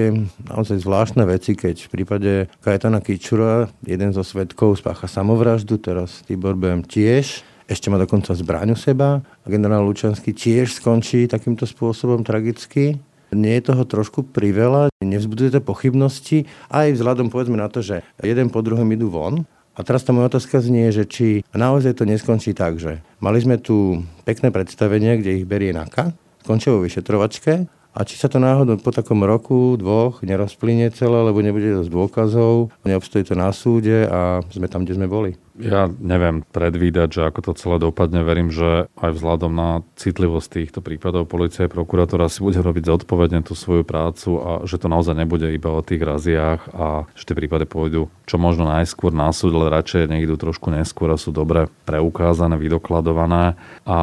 naozaj 0.51 0.83
zvláštne 0.83 1.23
veci, 1.31 1.55
keď 1.55 1.87
v 1.87 1.93
prípade 1.95 2.33
Kajetana 2.59 2.99
Kičura 2.99 3.71
jeden 3.87 4.11
zo 4.11 4.27
svetkov 4.27 4.83
spácha 4.83 5.07
samovraždu, 5.07 5.79
teraz 5.79 6.27
Tibor 6.27 6.59
Bem 6.59 6.83
tiež, 6.83 7.47
ešte 7.71 7.87
má 7.87 7.97
dokonca 8.03 8.35
zbraň 8.35 8.75
u 8.75 8.77
seba 8.77 9.25
generál 9.47 9.87
Lučanský 9.89 10.37
tiež 10.37 10.75
skončí 10.75 11.25
takýmto 11.31 11.65
spôsobom 11.65 12.27
tragicky 12.27 13.01
Nie 13.35 13.59
je 13.59 13.75
toho 13.75 13.83
trošku 13.83 14.31
priveľa? 14.31 14.95
Nevzbudzuje 15.03 15.51
to 15.53 15.61
pochybnosti? 15.61 16.47
Aj 16.71 16.87
vzhľadom 16.89 17.29
povedzme 17.29 17.59
na 17.59 17.67
to, 17.67 17.83
že 17.83 18.07
jeden 18.23 18.49
po 18.49 18.63
druhom 18.63 18.87
idú 18.95 19.11
von, 19.11 19.45
a 19.75 19.83
teraz 19.83 20.07
tá 20.07 20.15
moja 20.15 20.31
otázka 20.31 20.63
znie, 20.63 20.95
že 20.95 21.03
či 21.03 21.43
naozaj 21.51 21.99
to 21.99 22.07
neskončí 22.07 22.55
tak, 22.55 22.79
že 22.79 23.03
mali 23.19 23.43
sme 23.43 23.59
tu 23.59 24.07
pekné 24.23 24.55
predstavenie, 24.55 25.19
kde 25.19 25.43
ich 25.43 25.51
berie 25.51 25.75
NAKA, 25.75 26.15
skončia 26.47 26.71
vo 26.71 26.87
vyšetrovačke 26.87 27.67
a 27.95 28.01
či 28.07 28.15
sa 28.15 28.31
to 28.31 28.39
náhodou 28.39 28.79
po 28.79 28.95
takom 28.95 29.27
roku, 29.27 29.75
dvoch 29.75 30.23
nerozplynie 30.23 30.95
celé, 30.95 31.27
lebo 31.27 31.43
nebude 31.43 31.75
dosť 31.75 31.91
dôkazov, 31.91 32.71
neobstojí 32.87 33.27
to 33.27 33.35
na 33.35 33.51
súde 33.51 34.07
a 34.07 34.47
sme 34.55 34.71
tam, 34.71 34.87
kde 34.87 34.95
sme 34.95 35.11
boli. 35.11 35.35
Ja 35.55 35.87
neviem 35.87 36.43
predvídať, 36.43 37.09
že 37.15 37.23
ako 37.31 37.41
to 37.47 37.53
celé 37.55 37.77
dopadne. 37.79 38.27
Verím, 38.27 38.51
že 38.51 38.91
aj 38.99 39.15
vzhľadom 39.15 39.53
na 39.55 39.87
citlivosť 39.95 40.49
týchto 40.51 40.81
prípadov 40.83 41.31
policia 41.31 41.67
a 41.67 41.73
prokurátora 41.73 42.27
si 42.27 42.43
bude 42.43 42.59
robiť 42.59 42.91
zodpovedne 42.91 43.47
tú 43.47 43.55
svoju 43.55 43.87
prácu 43.87 44.31
a 44.43 44.51
že 44.67 44.83
to 44.83 44.91
naozaj 44.91 45.15
nebude 45.15 45.47
iba 45.55 45.71
o 45.71 45.85
tých 45.87 46.03
raziach 46.03 46.75
a 46.75 47.07
že 47.15 47.23
tie 47.31 47.39
prípady 47.39 47.71
pôjdu 47.71 48.11
čo 48.25 48.41
možno 48.41 48.67
najskôr 48.67 49.13
na 49.13 49.31
súd, 49.31 49.55
ale 49.55 49.71
radšej 49.71 50.11
nech 50.11 50.27
trošku 50.27 50.73
neskôr 50.73 51.13
a 51.13 51.21
sú 51.21 51.31
dobre 51.31 51.69
preukázané, 51.85 52.57
vydokladované. 52.57 53.55
A 53.85 53.99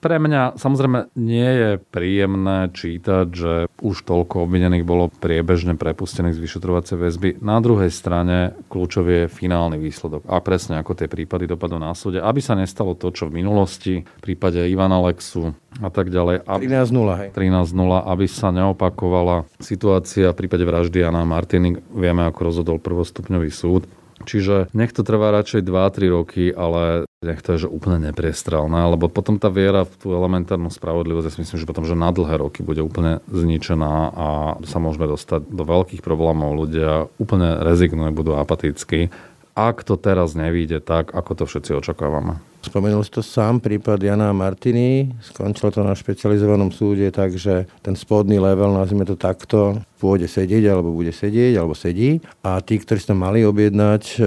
pre 0.00 0.16
mňa 0.18 0.56
samozrejme 0.56 1.12
nie 1.14 1.46
je 1.46 1.70
príjemné 1.78 2.72
čítať, 2.72 3.26
že 3.30 3.52
už 3.84 4.02
toľko 4.08 4.48
obvinených 4.48 4.88
bolo 4.88 5.12
priebežne 5.12 5.76
prepustených 5.76 6.34
z 6.34 6.42
vyšetrovacej 6.42 6.96
väzby. 6.96 7.28
Na 7.44 7.60
druhej 7.60 7.92
strane 7.92 8.56
kľúčový 8.72 9.28
je 9.28 9.32
finálny 9.32 9.76
výsledok. 9.76 10.24
A 10.26 10.40
presne 10.40 10.80
tie 10.94 11.08
prípady 11.10 11.48
dopadnú 11.48 11.80
na 11.80 11.92
súde, 11.96 12.20
aby 12.20 12.38
sa 12.38 12.54
nestalo 12.54 12.94
to, 12.94 13.08
čo 13.12 13.28
v 13.28 13.40
minulosti, 13.42 14.04
v 14.04 14.22
prípade 14.22 14.60
Ivana 14.68 15.00
Lexu 15.02 15.52
a 15.80 15.88
tak 15.88 16.12
ďalej. 16.12 16.46
13-0, 16.46 17.20
hej. 17.20 17.28
13-0, 17.34 17.72
aby 18.08 18.26
sa 18.28 18.48
neopakovala 18.52 19.48
situácia 19.58 20.30
v 20.32 20.38
prípade 20.44 20.64
vraždy 20.64 21.04
Jana 21.04 21.24
Martiny. 21.24 21.80
Vieme, 21.92 22.24
ako 22.28 22.40
rozhodol 22.52 22.76
prvostupňový 22.78 23.50
súd. 23.52 23.84
Čiže 24.26 24.74
nech 24.74 24.90
to 24.90 25.06
trvá 25.06 25.30
radšej 25.30 25.62
2-3 25.62 26.10
roky, 26.10 26.50
ale 26.50 27.06
nech 27.22 27.42
to 27.42 27.54
je 27.54 27.66
že 27.66 27.68
úplne 27.70 28.10
nepriestrelné, 28.10 28.90
lebo 28.90 29.06
potom 29.10 29.38
tá 29.38 29.50
viera 29.50 29.86
v 29.86 29.94
tú 29.94 30.14
elementárnu 30.14 30.70
spravodlivosť, 30.70 31.26
ja 31.26 31.34
si 31.34 31.40
myslím, 31.42 31.58
že 31.58 31.68
potom, 31.70 31.86
že 31.86 31.98
na 31.98 32.10
dlhé 32.10 32.38
roky 32.38 32.62
bude 32.66 32.82
úplne 32.82 33.22
zničená 33.30 33.94
a 34.14 34.26
sa 34.66 34.78
môžeme 34.78 35.06
dostať 35.10 35.50
do 35.50 35.62
veľkých 35.62 36.02
problémov. 36.02 36.66
Ľudia 36.66 37.10
úplne 37.18 37.62
rezignujú, 37.62 38.10
budú 38.14 38.38
apatickí 38.38 39.10
ak 39.58 39.82
to 39.82 39.98
teraz 39.98 40.38
nevíde 40.38 40.78
tak, 40.78 41.10
ako 41.10 41.42
to 41.42 41.44
všetci 41.50 41.74
očakávame. 41.82 42.38
Spomenul 42.62 43.02
si 43.02 43.10
to 43.14 43.22
sám, 43.22 43.58
prípad 43.58 44.02
Jana 44.02 44.30
a 44.30 44.36
Martiny. 44.36 45.14
Skončilo 45.22 45.74
to 45.74 45.82
na 45.82 45.98
špecializovanom 45.98 46.70
súde, 46.70 47.10
takže 47.10 47.70
ten 47.82 47.94
spodný 47.98 48.38
level, 48.38 48.74
nazvime 48.74 49.06
to 49.06 49.14
takto, 49.14 49.82
pôjde 50.02 50.26
sedieť, 50.26 50.74
alebo 50.74 50.94
bude 50.94 51.14
sedieť, 51.14 51.58
alebo 51.58 51.78
sedí. 51.78 52.18
A 52.42 52.58
tí, 52.62 52.82
ktorí 52.82 52.98
sa 52.98 53.14
mali 53.14 53.46
objednať, 53.46 54.02
e, 54.14 54.18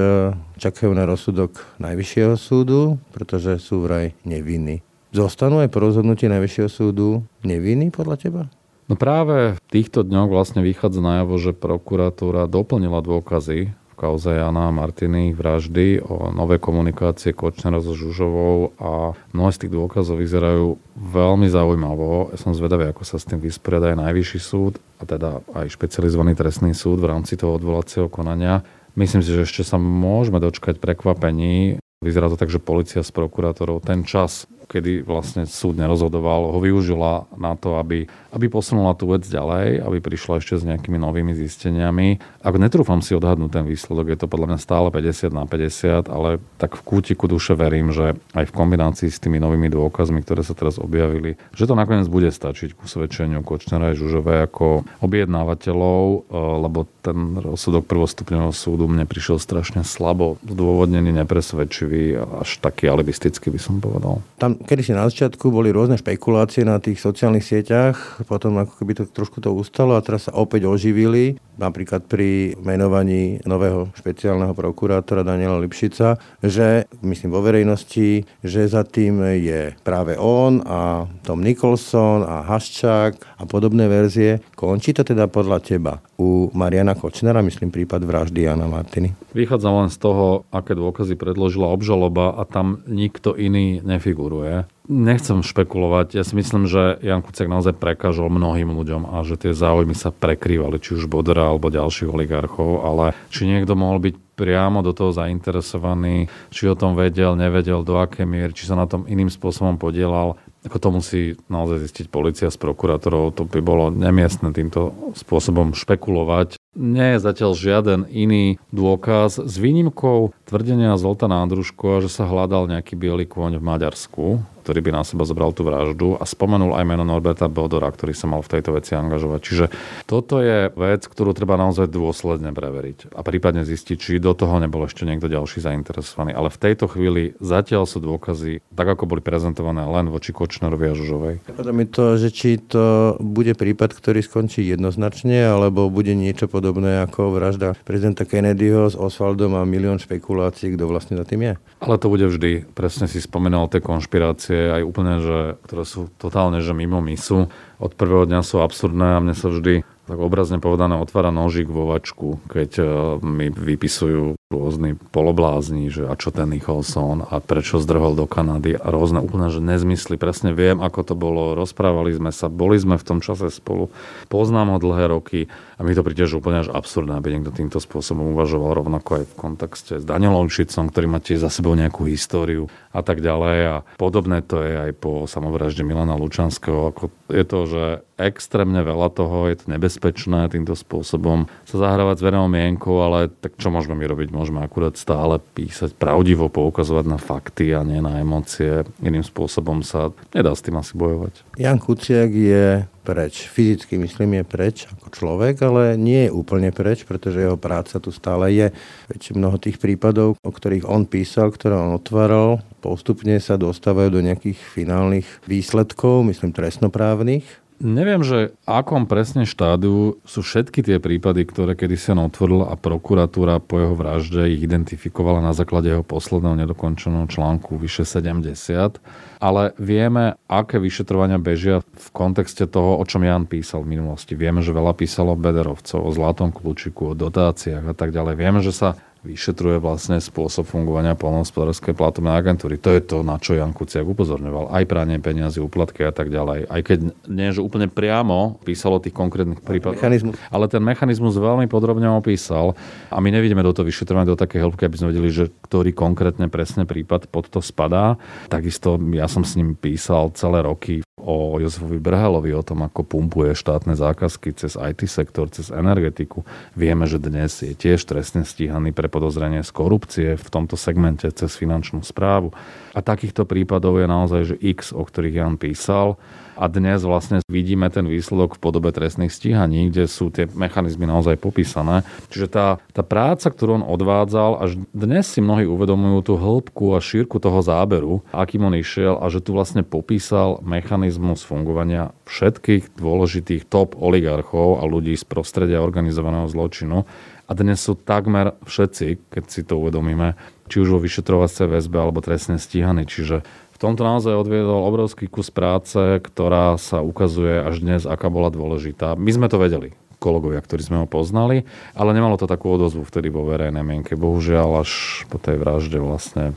čakajú 0.59 0.91
na 0.95 1.03
rozsudok 1.07 1.59
Najvyššieho 1.83 2.35
súdu, 2.39 2.99
pretože 3.11 3.59
sú 3.59 3.83
vraj 3.83 4.15
nevinní. 4.23 4.79
Zostanú 5.11 5.59
aj 5.59 5.71
po 5.71 5.83
rozhodnutí 5.83 6.31
Najvyššieho 6.31 6.69
súdu 6.71 7.27
nevinní 7.43 7.91
podľa 7.91 8.15
teba? 8.15 8.43
No 8.87 8.99
práve 8.99 9.55
v 9.55 9.61
týchto 9.71 10.03
dňoch 10.03 10.27
vlastne 10.27 10.63
vychádza 10.63 11.03
najavo, 11.03 11.35
že 11.39 11.55
prokuratúra 11.55 12.47
doplnila 12.47 12.99
dôkazy 12.99 13.71
kauze 14.01 14.33
Jana 14.33 14.73
Martiny 14.73 15.37
vraždy, 15.37 16.01
o 16.01 16.33
nové 16.33 16.57
komunikácie 16.57 17.37
Kočnera 17.37 17.77
so 17.77 17.93
Žužovou 17.93 18.73
a 18.81 19.13
mnohé 19.29 19.51
z 19.53 19.61
tých 19.61 19.71
dôkazov 19.77 20.17
vyzerajú 20.17 20.81
veľmi 20.97 21.45
zaujímavo. 21.45 22.33
Ja 22.33 22.37
som 22.41 22.57
zvedavý, 22.57 22.89
ako 22.89 23.05
sa 23.05 23.21
s 23.21 23.29
tým 23.29 23.37
vysporiada 23.37 23.93
aj 23.93 24.01
Najvyšší 24.01 24.39
súd 24.41 24.81
a 24.97 25.05
teda 25.05 25.45
aj 25.53 25.69
špecializovaný 25.69 26.33
trestný 26.33 26.73
súd 26.73 26.97
v 26.97 27.13
rámci 27.13 27.37
toho 27.37 27.61
odvolacieho 27.61 28.09
konania. 28.09 28.65
Myslím 28.97 29.21
si, 29.21 29.37
že 29.37 29.45
ešte 29.45 29.61
sa 29.61 29.77
môžeme 29.77 30.41
dočkať 30.41 30.81
prekvapení. 30.81 31.77
Vyzerá 32.01 32.33
to 32.33 32.41
tak, 32.41 32.49
že 32.49 32.57
policia 32.57 33.05
s 33.05 33.13
prokurátorov 33.13 33.85
ten 33.85 34.01
čas, 34.01 34.49
kedy 34.71 35.03
vlastne 35.03 35.43
súd 35.43 35.75
nerozhodoval, 35.75 36.55
ho 36.55 36.59
využila 36.63 37.27
na 37.35 37.59
to, 37.59 37.75
aby, 37.75 38.07
aby 38.31 38.45
posunula 38.47 38.95
tú 38.95 39.11
vec 39.11 39.27
ďalej, 39.27 39.83
aby 39.83 39.99
prišla 39.99 40.39
ešte 40.39 40.55
s 40.55 40.63
nejakými 40.63 40.95
novými 40.95 41.35
zisteniami. 41.35 42.23
Ako 42.39 42.55
netrúfam 42.55 43.03
si 43.03 43.11
odhadnúť 43.11 43.51
ten 43.59 43.65
výsledok, 43.67 44.15
je 44.15 44.17
to 44.23 44.31
podľa 44.31 44.55
mňa 44.55 44.59
stále 44.63 44.87
50 44.87 45.35
na 45.35 45.43
50, 45.43 46.07
ale 46.07 46.39
tak 46.55 46.79
v 46.79 46.85
kútiku 46.87 47.27
duše 47.27 47.59
verím, 47.59 47.91
že 47.91 48.15
aj 48.31 48.47
v 48.47 48.55
kombinácii 48.55 49.11
s 49.11 49.19
tými 49.19 49.43
novými 49.43 49.67
dôkazmi, 49.67 50.23
ktoré 50.23 50.47
sa 50.47 50.55
teraz 50.55 50.79
objavili, 50.79 51.35
že 51.51 51.67
to 51.67 51.75
nakoniec 51.75 52.07
bude 52.07 52.31
stačiť 52.31 52.79
ku 52.79 52.87
svedčeniu 52.87 53.43
Kočnera 53.43 53.91
a 53.91 53.97
Žužové 53.97 54.47
ako 54.47 54.87
objednávateľov, 55.03 56.01
e, 56.07 56.17
lebo 56.63 56.87
ten 57.03 57.35
rozsudok 57.35 57.89
prvostupňového 57.89 58.53
súdu 58.55 58.87
mne 58.87 59.03
prišiel 59.09 59.41
strašne 59.41 59.81
slabo 59.83 60.37
zdôvodnený, 60.45 61.11
nepresvedčivý, 61.11 62.21
až 62.45 62.61
taký 62.61 62.87
alibistický 62.87 63.49
by 63.49 63.59
som 63.59 63.81
povedal. 63.81 64.21
Tam 64.37 64.60
kedy 64.63 64.81
si 64.81 64.93
na 64.95 65.05
začiatku 65.09 65.49
boli 65.49 65.73
rôzne 65.73 65.97
špekulácie 65.99 66.65
na 66.65 66.77
tých 66.77 67.01
sociálnych 67.01 67.45
sieťach, 67.45 68.25
potom 68.29 68.57
ako 68.61 68.73
keby 68.81 68.93
to 68.97 69.03
trošku 69.09 69.41
to 69.41 69.51
ustalo 69.53 69.97
a 69.97 70.05
teraz 70.05 70.29
sa 70.29 70.35
opäť 70.37 70.69
oživili, 70.69 71.37
napríklad 71.61 72.09
pri 72.09 72.57
menovaní 72.57 73.37
nového 73.45 73.93
špeciálneho 73.93 74.57
prokurátora 74.57 75.21
Daniela 75.21 75.61
Lipšica, 75.61 76.17
že 76.41 76.89
myslím 77.05 77.29
vo 77.29 77.45
verejnosti, 77.45 78.25
že 78.41 78.61
za 78.65 78.81
tým 78.81 79.21
je 79.37 79.77
práve 79.85 80.17
on 80.17 80.65
a 80.65 81.05
Tom 81.21 81.45
Nicholson 81.45 82.25
a 82.25 82.41
Haščák 82.45 83.37
a 83.37 83.43
podobné 83.45 83.85
verzie. 83.85 84.41
Končí 84.57 84.93
to 84.97 85.05
teda 85.05 85.29
podľa 85.29 85.61
teba 85.61 85.93
u 86.21 86.49
Mariana 86.53 86.93
Kočnera, 86.93 87.41
myslím 87.41 87.73
prípad 87.73 88.05
vraždy 88.05 88.45
Jana 88.45 88.69
Martiny? 88.69 89.13
Vychádza 89.33 89.69
len 89.73 89.89
z 89.89 89.97
toho, 89.97 90.45
aké 90.53 90.77
dôkazy 90.77 91.17
predložila 91.17 91.69
obžaloba 91.69 92.37
a 92.37 92.45
tam 92.45 92.85
nikto 92.85 93.33
iný 93.33 93.81
nefiguruje. 93.81 94.50
Nechcem 94.91 95.39
špekulovať. 95.39 96.19
Ja 96.19 96.23
si 96.27 96.35
myslím, 96.35 96.67
že 96.67 96.99
Jan 96.99 97.23
Kuciak 97.23 97.47
naozaj 97.47 97.79
prekážal 97.79 98.27
mnohým 98.27 98.75
ľuďom 98.75 99.07
a 99.07 99.23
že 99.23 99.39
tie 99.39 99.55
záujmy 99.55 99.95
sa 99.95 100.11
prekrývali, 100.11 100.83
či 100.83 100.99
už 100.99 101.07
Bodora 101.07 101.47
alebo 101.47 101.71
ďalších 101.71 102.11
oligarchov, 102.11 102.83
ale 102.83 103.15
či 103.31 103.47
niekto 103.47 103.77
mohol 103.79 104.03
byť 104.03 104.15
priamo 104.35 104.81
do 104.81 104.91
toho 104.91 105.13
zainteresovaný, 105.13 106.25
či 106.49 106.65
o 106.65 106.75
tom 106.75 106.97
vedel, 106.97 107.37
nevedel, 107.37 107.85
do 107.85 108.01
aké 108.01 108.25
miery, 108.25 108.51
či 108.57 108.65
sa 108.65 108.73
na 108.73 108.89
tom 108.89 109.05
iným 109.05 109.29
spôsobom 109.29 109.77
podielal. 109.77 110.41
Ako 110.65 110.77
to 110.81 110.89
musí 110.93 111.21
naozaj 111.45 111.85
zistiť 111.85 112.05
policia 112.09 112.49
s 112.49 112.57
prokurátorov, 112.57 113.37
to 113.37 113.45
by 113.45 113.61
bolo 113.61 113.93
nemiestne 113.93 114.49
týmto 114.49 115.13
spôsobom 115.13 115.77
špekulovať. 115.77 116.57
Nie 116.71 117.17
je 117.17 117.25
zatiaľ 117.27 117.51
žiaden 117.53 118.01
iný 118.07 118.55
dôkaz 118.71 119.43
s 119.43 119.53
výnimkou 119.59 120.31
tvrdenia 120.51 120.95
Zoltana 120.95 121.43
Andruško, 121.43 122.03
že 122.05 122.09
sa 122.11 122.23
hľadal 122.23 122.71
nejaký 122.71 122.95
biely 122.95 123.27
kôň 123.27 123.59
v 123.59 123.67
Maďarsku, 123.67 124.23
ktorý 124.61 124.79
by 124.85 124.91
na 124.93 125.03
seba 125.03 125.25
zobral 125.25 125.51
tú 125.51 125.65
vraždu 125.65 126.15
a 126.21 126.23
spomenul 126.23 126.77
aj 126.77 126.85
meno 126.85 127.01
Norberta 127.01 127.49
Bodora, 127.49 127.89
ktorý 127.89 128.13
sa 128.13 128.29
mal 128.29 128.45
v 128.45 128.51
tejto 128.55 128.77
veci 128.77 128.93
angažovať. 128.93 129.39
Čiže 129.41 129.65
toto 130.05 130.37
je 130.37 130.69
vec, 130.71 131.01
ktorú 131.03 131.33
treba 131.33 131.57
naozaj 131.57 131.89
dôsledne 131.89 132.53
preveriť 132.53 133.11
a 133.17 133.25
prípadne 133.25 133.65
zistiť, 133.65 133.97
či 133.97 134.21
do 134.21 134.37
toho 134.37 134.61
nebol 134.61 134.85
ešte 134.85 135.03
niekto 135.03 135.27
ďalší 135.27 135.65
zainteresovaný. 135.65 136.37
Ale 136.37 136.53
v 136.53 136.61
tejto 136.61 136.85
chvíli 136.87 137.33
zatiaľ 137.41 137.89
sú 137.89 137.97
dôkazy, 137.99 138.61
tak 138.69 138.87
ako 138.87 139.09
boli 139.09 139.25
prezentované 139.25 139.81
len 139.81 140.13
voči 140.13 140.29
Kočnerovi 140.29 140.85
a 140.87 140.93
Žužovej. 140.93 141.35
Napadá 141.49 141.71
mi 141.73 141.89
to, 141.89 142.21
že 142.21 142.29
či 142.29 142.61
to 142.61 143.17
bude 143.17 143.57
prípad, 143.57 143.97
ktorý 143.97 144.21
skončí 144.21 144.61
jednoznačne, 144.61 145.41
alebo 145.41 145.89
bude 145.89 146.13
niečo 146.13 146.45
pod 146.45 146.61
podobné 146.61 147.01
ako 147.01 147.33
vražda 147.33 147.73
prezidenta 147.81 148.21
Kennedyho 148.21 148.85
s 148.85 148.93
Osvaldom 148.93 149.57
a 149.57 149.65
milión 149.65 149.97
špekulácií, 149.97 150.21
kto 150.49 150.89
vlastne 150.89 151.19
za 151.19 151.25
tým 151.27 151.41
je. 151.45 151.53
Ale 151.83 152.01
to 152.01 152.09
bude 152.09 152.25
vždy. 152.25 152.65
Presne 152.73 153.05
si 153.05 153.21
spomínal 153.21 153.69
tie 153.69 153.83
konšpirácie, 153.83 154.81
aj 154.81 154.81
úplne, 154.81 155.21
že, 155.21 155.39
ktoré 155.69 155.83
sú 155.85 156.09
totálne, 156.17 156.65
že 156.65 156.73
mimo 156.73 156.97
misu. 157.03 157.53
Od 157.77 157.91
prvého 157.93 158.25
dňa 158.25 158.41
sú 158.41 158.65
absurdné 158.65 159.17
a 159.17 159.21
mne 159.21 159.37
sa 159.37 159.53
vždy 159.53 159.85
tak 160.11 160.19
obrazne 160.19 160.59
povedané 160.59 160.99
otvára 160.99 161.31
nožík 161.31 161.71
vo 161.71 161.87
vačku, 161.87 162.43
keď 162.51 162.71
e, 162.81 162.85
mi 163.23 163.47
vypisujú 163.47 164.35
rôzni 164.51 164.99
poloblázni, 164.99 165.87
že 165.87 166.03
a 166.03 166.19
čo 166.19 166.35
ten 166.35 166.51
Nicholson 166.51 167.23
a 167.23 167.39
prečo 167.39 167.79
zdrhol 167.79 168.19
do 168.19 168.27
Kanady 168.27 168.75
a 168.75 168.91
rôzne 168.91 169.23
úplne, 169.23 169.47
že 169.47 169.63
nezmysly. 169.63 170.19
Presne 170.19 170.51
viem, 170.51 170.83
ako 170.83 170.99
to 171.07 171.15
bolo, 171.15 171.55
rozprávali 171.55 172.11
sme 172.11 172.35
sa, 172.35 172.51
boli 172.51 172.75
sme 172.75 172.99
v 172.99 173.07
tom 173.07 173.23
čase 173.23 173.47
spolu, 173.47 173.87
poznám 174.27 174.75
ho 174.75 174.77
dlhé 174.83 175.15
roky 175.15 175.47
a 175.81 175.85
mi 175.85 175.97
to 175.97 176.05
príde, 176.05 176.29
že 176.29 176.37
úplne 176.37 176.61
až 176.61 176.69
absurdné, 176.69 177.17
aby 177.17 177.33
niekto 177.33 177.49
týmto 177.49 177.81
spôsobom 177.81 178.37
uvažoval 178.37 178.85
rovnako 178.85 179.17
aj 179.17 179.25
v 179.33 179.33
kontexte 179.33 179.93
s 179.97 180.05
Danielom 180.05 180.45
Šicom, 180.45 180.93
ktorý 180.93 181.09
má 181.09 181.17
tiež 181.17 181.41
za 181.41 181.49
sebou 181.49 181.73
nejakú 181.73 182.05
históriu 182.05 182.69
a 182.93 183.01
tak 183.01 183.25
ďalej 183.25 183.59
a 183.65 183.75
podobné 183.97 184.45
to 184.45 184.61
je 184.61 184.77
aj 184.77 184.91
po 185.01 185.25
samovražde 185.25 185.81
Milana 185.81 186.13
Lučanského. 186.13 186.93
Ako 186.93 187.09
je 187.33 187.43
to, 187.49 187.59
že 187.65 187.83
extrémne 188.21 188.85
veľa 188.85 189.09
toho, 189.09 189.49
je 189.49 189.57
to 189.57 189.73
nebezpečné 189.73 190.53
týmto 190.53 190.77
spôsobom 190.77 191.49
sa 191.65 191.75
zahrávať 191.81 192.21
s 192.21 192.25
verejnou 192.29 192.45
mienkou, 192.45 193.01
ale 193.01 193.33
tak 193.33 193.57
čo 193.57 193.73
môžeme 193.73 193.97
my 193.97 194.05
robiť? 194.05 194.29
Môžeme 194.29 194.61
akurát 194.61 194.93
stále 194.93 195.41
písať 195.57 195.97
pravdivo, 195.97 196.45
poukazovať 196.53 197.05
na 197.09 197.17
fakty 197.17 197.73
a 197.73 197.81
nie 197.81 197.97
na 198.05 198.21
emócie. 198.21 198.85
Iným 199.01 199.25
spôsobom 199.25 199.81
sa 199.81 200.13
nedá 200.37 200.53
s 200.53 200.61
tým 200.61 200.77
asi 200.77 200.93
bojovať. 200.93 201.41
Jan 201.57 201.81
Kuciak 201.81 202.29
je 202.29 202.85
preč. 203.01 203.49
Fyzicky 203.49 203.97
myslím 203.97 204.41
je 204.41 204.43
preč 204.45 204.77
ako 204.87 205.07
človek, 205.09 205.57
ale 205.65 205.97
nie 205.97 206.29
je 206.29 206.31
úplne 206.31 206.69
preč, 206.69 207.03
pretože 207.03 207.41
jeho 207.41 207.57
práca 207.57 207.97
tu 207.97 208.13
stále 208.13 208.53
je. 208.53 208.67
Veď 209.09 209.33
mnoho 209.33 209.57
tých 209.57 209.81
prípadov, 209.81 210.37
o 210.39 210.51
ktorých 210.53 210.85
on 210.85 211.09
písal, 211.09 211.49
ktoré 211.49 211.75
on 211.75 211.97
otváral, 211.97 212.61
postupne 212.79 213.41
sa 213.41 213.57
dostávajú 213.57 214.13
do 214.13 214.21
nejakých 214.21 214.61
finálnych 214.61 215.27
výsledkov, 215.49 216.29
myslím 216.29 216.53
trestnoprávnych. 216.53 217.43
Neviem, 217.81 218.21
že 218.21 218.53
akom 218.69 219.09
presne 219.09 219.49
štádiu 219.49 220.21
sú 220.21 220.45
všetky 220.45 220.85
tie 220.85 221.01
prípady, 221.01 221.49
ktoré 221.49 221.73
kedy 221.73 221.97
sa 221.97 222.13
otvoril 222.13 222.61
a 222.69 222.77
prokuratúra 222.77 223.57
po 223.57 223.81
jeho 223.81 223.97
vražde 223.97 224.53
ich 224.53 224.61
identifikovala 224.61 225.41
na 225.41 225.57
základe 225.57 225.89
jeho 225.89 226.05
posledného 226.05 226.61
nedokončeného 226.61 227.25
článku 227.25 227.81
vyše 227.81 228.05
70. 228.05 229.01
Ale 229.41 229.73
vieme, 229.81 230.37
aké 230.45 230.77
vyšetrovania 230.77 231.41
bežia 231.41 231.81
v 231.81 232.07
kontexte 232.13 232.69
toho, 232.69 233.01
o 233.01 233.03
čom 233.09 233.25
Jan 233.25 233.49
písal 233.49 233.81
v 233.81 233.97
minulosti. 233.97 234.37
Vieme, 234.37 234.61
že 234.61 234.77
veľa 234.77 234.93
písalo 234.93 235.33
Bederovcov, 235.33 236.05
o 236.05 236.13
Zlatom 236.13 236.53
kľúčiku, 236.53 237.11
o 237.11 237.17
dotáciách 237.17 237.81
a 237.81 237.95
tak 237.97 238.13
ďalej. 238.13 238.37
Vieme, 238.37 238.61
že 238.61 238.77
sa 238.77 238.93
vyšetruje 239.21 239.77
vlastne 239.77 240.17
spôsob 240.17 240.65
fungovania 240.65 241.13
polnohospodárskej 241.13 241.93
platobnej 241.93 242.33
agentúry. 242.33 242.81
To 242.81 242.89
je 242.89 243.01
to, 243.05 243.21
na 243.21 243.37
čo 243.37 243.53
Jan 243.53 243.69
Kuciak 243.69 244.01
upozorňoval. 244.01 244.73
Aj 244.73 244.83
pranie 244.89 245.21
peniazy, 245.21 245.61
úplatky 245.61 246.01
a 246.01 246.13
tak 246.13 246.33
ďalej. 246.33 246.65
Aj 246.65 246.81
keď 246.81 247.13
nie, 247.29 247.53
že 247.53 247.61
úplne 247.61 247.85
priamo 247.85 248.57
písalo 248.65 248.97
tých 248.97 249.13
konkrétnych 249.13 249.61
prípadov. 249.61 250.01
Ale 250.49 250.65
ten 250.65 250.81
mechanizmus 250.81 251.37
veľmi 251.37 251.69
podrobne 251.69 252.09
opísal 252.09 252.73
a 253.13 253.17
my 253.21 253.29
nevidíme 253.29 253.61
do 253.61 253.73
toho 253.77 253.85
vyšetrovania 253.85 254.33
do 254.33 254.41
takej 254.41 254.65
hĺbky, 254.65 254.89
aby 254.89 254.97
sme 254.97 255.11
vedeli, 255.13 255.29
že 255.29 255.53
ktorý 255.69 255.93
konkrétne 255.93 256.49
presne 256.49 256.89
prípad 256.89 257.29
pod 257.29 257.45
to 257.53 257.61
spadá. 257.61 258.17
Takisto 258.49 258.97
ja 259.13 259.29
som 259.29 259.45
s 259.45 259.53
ním 259.53 259.77
písal 259.77 260.33
celé 260.33 260.65
roky 260.65 261.05
o 261.21 261.61
Jozefovi 261.61 262.01
Brhelovi, 262.01 262.49
o 262.57 262.65
tom, 262.65 262.81
ako 262.81 263.05
pumpuje 263.05 263.53
štátne 263.53 263.93
zákazky 263.93 264.57
cez 264.57 264.73
IT 264.73 265.05
sektor, 265.05 265.45
cez 265.53 265.69
energetiku. 265.69 266.41
Vieme, 266.73 267.05
že 267.05 267.21
dnes 267.21 267.61
je 267.61 267.77
tiež 267.77 268.01
trestne 268.09 268.41
stíhaný 268.41 268.89
pre 268.89 269.05
podozrenie 269.11 269.67
z 269.67 269.71
korupcie 269.75 270.29
v 270.39 270.47
tomto 270.47 270.79
segmente 270.79 271.27
cez 271.35 271.51
finančnú 271.59 271.99
správu. 271.99 272.55
A 272.95 273.03
takýchto 273.03 273.43
prípadov 273.43 273.99
je 273.99 274.07
naozaj 274.07 274.41
že 274.47 274.55
X, 274.55 274.95
o 274.95 275.03
ktorých 275.03 275.35
Jan 275.43 275.55
písal 275.59 276.15
a 276.61 276.69
dnes 276.69 277.01
vlastne 277.01 277.41
vidíme 277.49 277.89
ten 277.89 278.05
výsledok 278.05 278.53
v 278.53 278.61
podobe 278.61 278.93
trestných 278.93 279.33
stíhaní, 279.33 279.89
kde 279.89 280.05
sú 280.05 280.29
tie 280.29 280.45
mechanizmy 280.45 281.09
naozaj 281.09 281.41
popísané. 281.41 282.05
Čiže 282.29 282.47
tá, 282.53 282.67
tá 282.93 283.01
práca, 283.01 283.49
ktorú 283.49 283.81
on 283.81 283.85
odvádzal, 283.89 284.61
až 284.61 284.77
dnes 284.93 285.25
si 285.25 285.41
mnohí 285.41 285.65
uvedomujú 285.65 286.19
tú 286.21 286.33
hĺbku 286.37 286.93
a 286.93 287.01
šírku 287.01 287.41
toho 287.41 287.65
záberu, 287.65 288.21
akým 288.29 288.67
on 288.67 288.77
išiel 288.77 289.17
a 289.17 289.25
že 289.33 289.41
tu 289.41 289.57
vlastne 289.57 289.81
popísal 289.81 290.61
mechanizmus 290.61 291.41
fungovania 291.41 292.13
všetkých 292.29 292.93
dôležitých 292.93 293.65
top 293.65 293.97
oligarchov 293.97 294.79
a 294.79 294.85
ľudí 294.85 295.17
z 295.17 295.25
prostredia 295.25 295.81
organizovaného 295.81 296.45
zločinu. 296.45 297.09
A 297.51 297.57
dnes 297.57 297.83
sú 297.83 297.99
takmer 297.99 298.55
všetci, 298.63 299.27
keď 299.27 299.43
si 299.51 299.67
to 299.67 299.75
uvedomíme, 299.83 300.39
či 300.71 300.79
už 300.79 300.95
vo 300.95 301.03
vyšetrovacej 301.03 301.67
väzbe 301.67 301.99
alebo 301.99 302.23
trestne 302.23 302.55
stíhaní. 302.55 303.03
Čiže 303.03 303.43
tomto 303.81 304.05
naozaj 304.05 304.37
odviedol 304.37 304.85
obrovský 304.85 305.25
kus 305.25 305.49
práce, 305.49 305.97
ktorá 306.21 306.77
sa 306.77 307.01
ukazuje 307.01 307.65
až 307.65 307.81
dnes, 307.81 308.01
aká 308.05 308.29
bola 308.29 308.53
dôležitá. 308.53 309.17
My 309.17 309.33
sme 309.33 309.49
to 309.49 309.57
vedeli, 309.57 309.97
kolegovia, 310.21 310.61
ktorí 310.61 310.85
sme 310.85 310.97
ho 311.01 311.07
poznali, 311.09 311.65
ale 311.97 312.13
nemalo 312.13 312.37
to 312.37 312.45
takú 312.45 312.69
odozvu 312.69 313.01
vtedy 313.01 313.33
vo 313.33 313.41
verejnej 313.49 313.81
mienke. 313.81 314.13
Bohužiaľ 314.13 314.85
až 314.85 315.25
po 315.33 315.41
tej 315.41 315.57
vražde 315.57 315.97
vlastne 315.97 316.53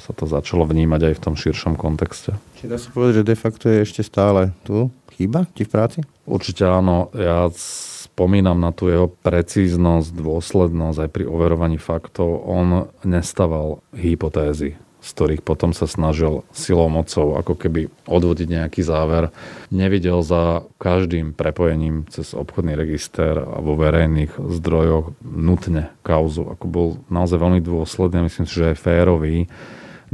sa 0.00 0.16
to 0.16 0.24
začalo 0.24 0.64
vnímať 0.64 1.12
aj 1.12 1.14
v 1.20 1.22
tom 1.22 1.34
širšom 1.36 1.76
kontexte. 1.76 2.40
Či 2.56 2.72
dá 2.72 2.80
sa 2.80 2.88
povedať, 2.88 3.20
že 3.20 3.28
de 3.28 3.36
facto 3.36 3.68
je 3.68 3.84
ešte 3.84 4.00
stále 4.00 4.56
tu? 4.64 4.88
Chýba 5.12 5.44
ti 5.52 5.68
v 5.68 5.72
práci? 5.72 5.98
Určite 6.24 6.64
áno. 6.64 7.12
Ja 7.12 7.48
spomínam 7.54 8.60
na 8.60 8.72
tú 8.72 8.88
jeho 8.88 9.08
precíznosť, 9.10 10.12
dôslednosť 10.12 10.98
aj 11.04 11.10
pri 11.12 11.24
overovaní 11.28 11.76
faktov. 11.76 12.44
On 12.48 12.88
nestaval 13.04 13.84
hypotézy 13.92 14.80
z 15.02 15.08
ktorých 15.18 15.42
potom 15.42 15.74
sa 15.74 15.90
snažil 15.90 16.46
silou 16.54 16.86
mocou 16.86 17.34
ako 17.34 17.58
keby 17.58 17.90
odvodiť 18.06 18.46
nejaký 18.46 18.86
záver. 18.86 19.34
Nevidel 19.74 20.22
za 20.22 20.62
každým 20.78 21.34
prepojením 21.34 22.06
cez 22.06 22.38
obchodný 22.38 22.78
register 22.78 23.34
a 23.34 23.58
vo 23.58 23.74
verejných 23.74 24.38
zdrojoch 24.38 25.18
nutne 25.26 25.90
kauzu. 26.06 26.54
Ako 26.54 26.66
bol 26.70 26.88
naozaj 27.10 27.42
veľmi 27.42 27.58
dôsledný, 27.58 28.30
myslím 28.30 28.46
si, 28.46 28.54
že 28.54 28.70
aj 28.72 28.78
férový. 28.78 29.50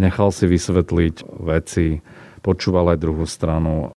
Nechal 0.00 0.32
si 0.32 0.48
vysvetliť 0.48 1.14
veci, 1.36 2.00
počúval 2.40 2.96
aj 2.96 3.02
druhú 3.04 3.28
stranu, 3.28 3.92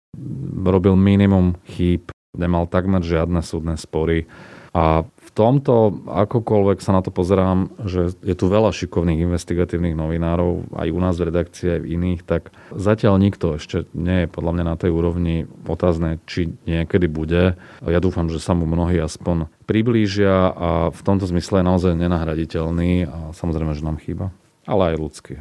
robil 0.61 0.95
minimum 0.95 1.55
chýb, 1.67 2.11
nemal 2.35 2.67
takmer 2.67 3.03
žiadne 3.03 3.43
súdne 3.43 3.75
spory 3.75 4.27
a 4.71 5.03
tomto, 5.31 6.03
akokoľvek 6.11 6.83
sa 6.83 6.91
na 6.91 7.01
to 7.01 7.09
pozerám, 7.11 7.71
že 7.87 8.11
je 8.19 8.35
tu 8.35 8.51
veľa 8.51 8.75
šikovných 8.75 9.23
investigatívnych 9.23 9.95
novinárov, 9.95 10.75
aj 10.75 10.87
u 10.91 10.99
nás 10.99 11.15
v 11.15 11.31
redakcii, 11.31 11.67
aj 11.71 11.81
v 11.83 11.89
iných, 11.95 12.21
tak 12.27 12.51
zatiaľ 12.75 13.15
nikto 13.15 13.55
ešte 13.55 13.87
nie 13.95 14.27
je 14.27 14.31
podľa 14.31 14.51
mňa 14.59 14.65
na 14.67 14.75
tej 14.75 14.91
úrovni 14.91 15.47
otázne, 15.67 16.19
či 16.27 16.51
niekedy 16.67 17.07
bude. 17.07 17.55
Ja 17.79 17.99
dúfam, 18.03 18.27
že 18.27 18.43
sa 18.43 18.51
mu 18.51 18.67
mnohí 18.67 18.99
aspoň 18.99 19.47
priblížia 19.67 20.51
a 20.51 20.69
v 20.91 21.01
tomto 21.03 21.23
zmysle 21.31 21.63
je 21.63 21.69
naozaj 21.71 21.93
nenahraditeľný 21.95 23.07
a 23.07 23.17
samozrejme, 23.31 23.71
že 23.71 23.87
nám 23.87 24.03
chýba. 24.03 24.35
Ale 24.67 24.93
aj 24.93 24.95
ľudský. 24.99 25.33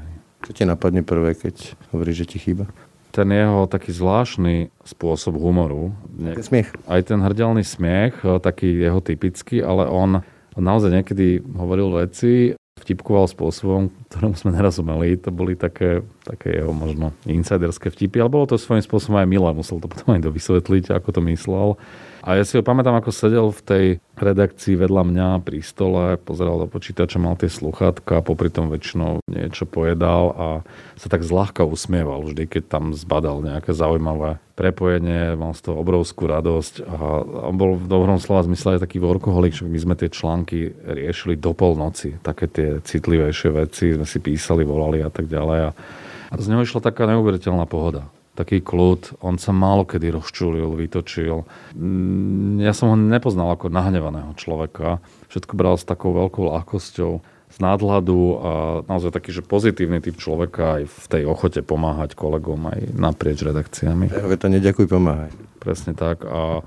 Čo 0.47 0.51
ti 0.55 0.63
napadne 0.65 1.03
prvé, 1.03 1.35
keď 1.35 1.77
hovoríš, 1.91 2.25
že 2.25 2.31
ti 2.31 2.39
chýba? 2.39 2.71
Ten 3.11 3.29
jeho 3.31 3.67
taký 3.67 3.91
zvláštny 3.91 4.71
spôsob 4.87 5.35
humoru. 5.37 5.91
Ten 6.15 6.43
smiech. 6.43 6.71
Aj 6.87 7.03
ten 7.03 7.19
hrdelný 7.19 7.67
smiech, 7.67 8.23
e, 8.23 8.39
taký 8.39 8.71
jeho 8.71 9.03
typický, 9.03 9.63
ale 9.63 9.91
on 9.91 10.23
naozaj 10.55 10.91
niekedy 10.91 11.43
hovoril 11.55 11.95
veci, 11.95 12.55
vtipkoval 12.81 13.29
spôsobom, 13.29 13.93
ktorom 14.09 14.33
sme 14.33 14.57
nerozumeli. 14.57 15.21
To 15.21 15.31
boli 15.31 15.55
také, 15.55 16.01
také 16.25 16.65
jeho 16.65 16.73
možno 16.73 17.13
insiderské 17.29 17.93
vtipy, 17.93 18.25
ale 18.25 18.33
bolo 18.33 18.49
to 18.49 18.57
svojím 18.57 18.81
spôsobom 18.81 19.21
aj 19.21 19.29
milé. 19.29 19.49
Musel 19.53 19.79
to 19.79 19.87
potom 19.87 20.17
aj 20.17 20.25
dovysvetliť, 20.25 20.97
ako 20.97 21.09
to 21.13 21.21
myslel. 21.29 21.69
A 22.21 22.37
ja 22.37 22.45
si 22.45 22.61
ho 22.61 22.63
pamätám, 22.63 22.93
ako 23.01 23.17
sedel 23.17 23.49
v 23.49 23.63
tej 23.65 23.85
redakcii 24.21 24.77
vedľa 24.77 25.03
mňa 25.09 25.29
pri 25.41 25.65
stole, 25.65 26.21
pozeral 26.21 26.61
do 26.61 26.69
počítača, 26.69 27.17
mal 27.17 27.41
tie 27.41 27.49
sluchátka, 27.49 28.21
popri 28.21 28.53
tom 28.53 28.69
väčšinou 28.69 29.25
niečo 29.25 29.65
pojedal 29.65 30.25
a 30.37 30.47
sa 31.01 31.09
tak 31.09 31.25
zľahka 31.25 31.65
usmieval 31.65 32.29
vždy, 32.29 32.45
keď 32.45 32.63
tam 32.69 32.85
zbadal 32.93 33.41
nejaké 33.41 33.73
zaujímavé 33.73 34.37
prepojenie, 34.53 35.41
mal 35.41 35.57
z 35.57 35.73
toho 35.73 35.81
obrovskú 35.81 36.29
radosť 36.29 36.85
a 36.85 36.97
on 37.49 37.57
bol 37.57 37.81
v 37.81 37.89
dobrom 37.89 38.21
slova 38.21 38.45
zmysle 38.45 38.77
aj 38.77 38.85
taký 38.85 39.01
workoholik, 39.01 39.57
že 39.57 39.65
my 39.65 39.81
sme 39.81 39.95
tie 39.97 40.13
články 40.13 40.77
riešili 40.85 41.41
do 41.41 41.57
polnoci, 41.57 42.21
také 42.21 42.45
tie 42.53 42.85
citlivejšie 42.85 43.49
veci 43.57 43.97
sme 43.97 44.05
si 44.05 44.21
písali, 44.21 44.69
volali 44.69 45.01
a 45.01 45.09
tak 45.09 45.25
ďalej 45.25 45.73
a 45.73 46.37
z 46.37 46.47
neho 46.53 46.61
išla 46.61 46.85
taká 46.85 47.09
neuveriteľná 47.09 47.65
pohoda 47.65 48.05
taký 48.41 48.65
kľud. 48.65 49.21
On 49.21 49.37
sa 49.37 49.53
málo 49.53 49.85
kedy 49.85 50.17
rozčulil, 50.17 50.73
vytočil. 50.73 51.45
Mm, 51.77 52.65
ja 52.65 52.73
som 52.73 52.93
ho 52.93 52.97
nepoznal 52.97 53.53
ako 53.53 53.69
nahnevaného 53.69 54.33
človeka. 54.41 55.05
Všetko 55.29 55.53
bral 55.53 55.77
s 55.77 55.85
takou 55.85 56.17
veľkou 56.17 56.49
ľahkosťou, 56.49 57.13
z 57.51 57.59
nadhľadu 57.59 58.21
a 58.39 58.53
naozaj 58.87 59.11
taký, 59.11 59.35
že 59.35 59.43
pozitívny 59.43 59.99
typ 59.99 60.15
človeka 60.15 60.81
aj 60.81 60.83
v 60.87 61.05
tej 61.11 61.23
ochote 61.27 61.61
pomáhať 61.67 62.15
kolegom 62.15 62.71
aj 62.71 62.95
naprieč 62.95 63.43
redakciami. 63.43 64.07
Ja 64.07 64.39
to 64.39 64.47
neďakuj, 64.47 64.87
pomáhaj. 64.87 65.35
Presne 65.59 65.93
tak. 65.99 66.23
A 66.25 66.63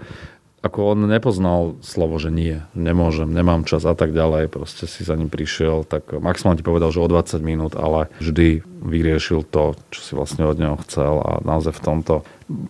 ako 0.63 0.95
on 0.95 0.99
nepoznal 1.11 1.75
slovo, 1.83 2.15
že 2.15 2.31
nie, 2.31 2.63
nemôžem, 2.71 3.27
nemám 3.27 3.67
čas 3.67 3.83
a 3.83 3.91
tak 3.93 4.15
ďalej, 4.15 4.47
proste 4.47 4.87
si 4.87 5.03
za 5.03 5.19
ním 5.19 5.27
prišiel, 5.27 5.83
tak 5.83 6.15
maximálne 6.15 6.63
ti 6.63 6.65
povedal, 6.65 6.87
že 6.95 7.03
o 7.03 7.11
20 7.11 7.43
minút, 7.43 7.75
ale 7.75 8.07
vždy 8.23 8.63
vyriešil 8.79 9.43
to, 9.43 9.75
čo 9.91 9.99
si 9.99 10.11
vlastne 10.15 10.47
od 10.47 10.55
neho 10.55 10.79
chcel 10.87 11.19
a 11.19 11.43
naozaj 11.43 11.75
v 11.75 11.83
tomto, 11.83 12.15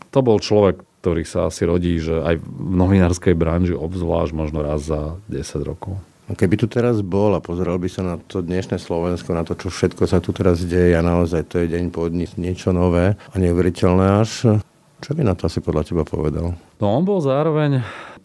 to 0.10 0.20
bol 0.26 0.42
človek, 0.42 0.82
ktorý 1.06 1.22
sa 1.22 1.54
asi 1.54 1.70
rodí, 1.70 2.02
že 2.02 2.18
aj 2.18 2.42
v 2.42 2.74
novinárskej 2.74 3.38
branži 3.38 3.78
obzvlášť 3.78 4.34
možno 4.34 4.66
raz 4.66 4.82
za 4.82 5.22
10 5.30 5.62
rokov. 5.62 6.02
Keby 6.34 6.56
tu 6.56 6.72
teraz 6.72 7.04
bol 7.04 7.36
a 7.36 7.44
pozeral 7.44 7.78
by 7.78 7.92
sa 7.92 8.02
na 8.02 8.16
to 8.16 8.40
dnešné 8.40 8.80
Slovensko, 8.80 9.36
na 9.36 9.44
to, 9.44 9.54
čo 9.60 9.68
všetko 9.70 10.08
sa 10.08 10.24
tu 10.24 10.32
teraz 10.32 10.64
deje 10.64 10.96
a 10.96 11.04
naozaj 11.04 11.46
to 11.46 11.62
je 11.62 11.68
deň 11.70 11.92
po 11.92 12.08
dni 12.08 12.26
niečo 12.40 12.72
nové 12.72 13.20
a 13.20 13.36
neuveriteľné 13.38 14.24
až, 14.24 14.64
čo 15.04 15.12
by 15.12 15.28
na 15.28 15.36
to 15.36 15.52
asi 15.52 15.60
podľa 15.60 15.84
teba 15.84 16.08
povedal? 16.08 16.56
No 16.80 16.86
on 16.96 17.04
bol 17.04 17.20
zároveň 17.20 17.84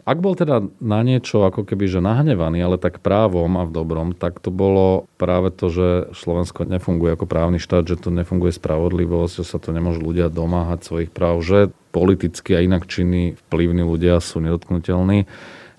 ak 0.09 0.25
bol 0.25 0.33
teda 0.33 0.65
na 0.81 1.05
niečo 1.05 1.45
ako 1.45 1.69
keby 1.69 1.85
že 1.85 2.01
nahnevaný, 2.01 2.65
ale 2.65 2.81
tak 2.81 3.05
právom 3.05 3.61
a 3.61 3.69
v 3.69 3.77
dobrom, 3.77 4.17
tak 4.17 4.41
to 4.41 4.49
bolo 4.49 5.05
práve 5.21 5.53
to, 5.53 5.69
že 5.69 5.89
Slovensko 6.17 6.65
nefunguje 6.65 7.13
ako 7.13 7.29
právny 7.29 7.61
štát, 7.61 7.85
že 7.85 8.01
to 8.01 8.09
nefunguje 8.09 8.57
spravodlivosť, 8.57 9.33
že 9.37 9.45
sa 9.45 9.61
to 9.61 9.77
nemôžu 9.77 10.01
ľudia 10.01 10.33
domáhať 10.33 10.89
svojich 10.89 11.11
práv, 11.13 11.45
že 11.45 11.69
politicky 11.93 12.57
a 12.57 12.65
inak 12.65 12.89
činní 12.89 13.37
vplyvní 13.37 13.85
ľudia 13.85 14.17
sú 14.25 14.41
nedotknutelní. 14.41 15.29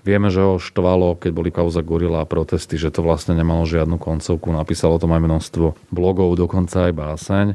Vieme, 0.06 0.30
že 0.30 0.46
ho 0.46 0.62
štvalo, 0.62 1.18
keď 1.18 1.30
boli 1.34 1.50
kauza 1.50 1.82
Gorila 1.82 2.22
a 2.22 2.30
protesty, 2.30 2.78
že 2.78 2.94
to 2.94 3.02
vlastne 3.02 3.34
nemalo 3.34 3.66
žiadnu 3.66 3.98
koncovku. 3.98 4.54
Napísalo 4.54 5.02
to 5.02 5.10
aj 5.10 5.26
množstvo 5.26 5.90
blogov, 5.90 6.38
dokonca 6.38 6.86
aj 6.86 6.92
báseň 6.94 7.46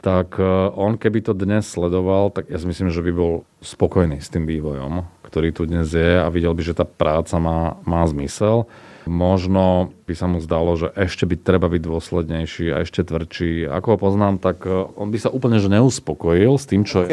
tak 0.00 0.40
e, 0.40 0.44
on 0.72 0.96
keby 0.96 1.20
to 1.20 1.36
dnes 1.36 1.68
sledoval, 1.68 2.32
tak 2.32 2.48
ja 2.48 2.56
si 2.56 2.66
myslím, 2.66 2.88
že 2.88 3.04
by 3.04 3.12
bol 3.12 3.44
spokojný 3.60 4.16
s 4.20 4.32
tým 4.32 4.48
vývojom, 4.48 5.04
ktorý 5.24 5.52
tu 5.52 5.68
dnes 5.68 5.92
je 5.92 6.16
a 6.16 6.26
videl 6.32 6.56
by, 6.56 6.62
že 6.64 6.76
tá 6.76 6.88
práca 6.88 7.36
má, 7.36 7.76
má 7.84 8.00
zmysel. 8.08 8.64
Možno 9.04 9.92
by 10.04 10.14
sa 10.16 10.28
mu 10.28 10.40
zdalo, 10.40 10.76
že 10.76 10.92
ešte 10.96 11.24
by 11.24 11.36
treba 11.40 11.68
byť 11.68 11.82
dôslednejší 11.84 12.72
a 12.72 12.84
ešte 12.84 13.04
tvrdší. 13.04 13.68
Ako 13.68 13.96
ho 13.96 13.98
poznám, 14.00 14.40
tak 14.40 14.64
e, 14.64 14.72
on 14.96 15.12
by 15.12 15.18
sa 15.20 15.28
úplne 15.28 15.60
že 15.60 15.68
neuspokojil 15.68 16.56
s 16.56 16.64
tým, 16.64 16.88
čo 16.88 17.04
je. 17.04 17.12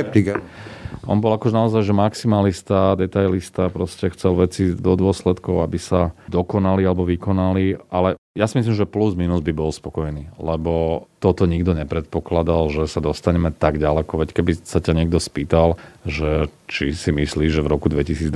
On 1.07 1.19
bol 1.19 1.33
akož 1.35 1.51
naozaj, 1.55 1.87
že 1.87 1.95
maximalista, 1.95 2.95
detailista, 2.99 3.71
proste 3.71 4.11
chcel 4.11 4.35
veci 4.35 4.75
do 4.75 4.93
dôsledkov, 4.99 5.63
aby 5.63 5.79
sa 5.79 6.11
dokonali 6.27 6.83
alebo 6.83 7.07
vykonali, 7.07 7.79
ale 7.87 8.19
ja 8.37 8.45
si 8.45 8.61
myslím, 8.61 8.77
že 8.77 8.85
plus 8.85 9.17
minus 9.17 9.41
by 9.41 9.49
bol 9.49 9.73
spokojný, 9.73 10.29
lebo 10.37 11.05
toto 11.17 11.49
nikto 11.49 11.73
nepredpokladal, 11.73 12.69
že 12.69 12.85
sa 12.85 13.01
dostaneme 13.01 13.49
tak 13.49 13.81
ďaleko. 13.81 14.21
Veď 14.21 14.29
keby 14.37 14.61
sa 14.61 14.77
ťa 14.77 14.93
niekto 14.93 15.17
spýtal, 15.17 15.81
že 16.05 16.53
či 16.69 16.93
si 16.93 17.09
myslíš, 17.09 17.57
že 17.57 17.65
v 17.65 17.71
roku 17.73 17.89
2021 17.89 18.29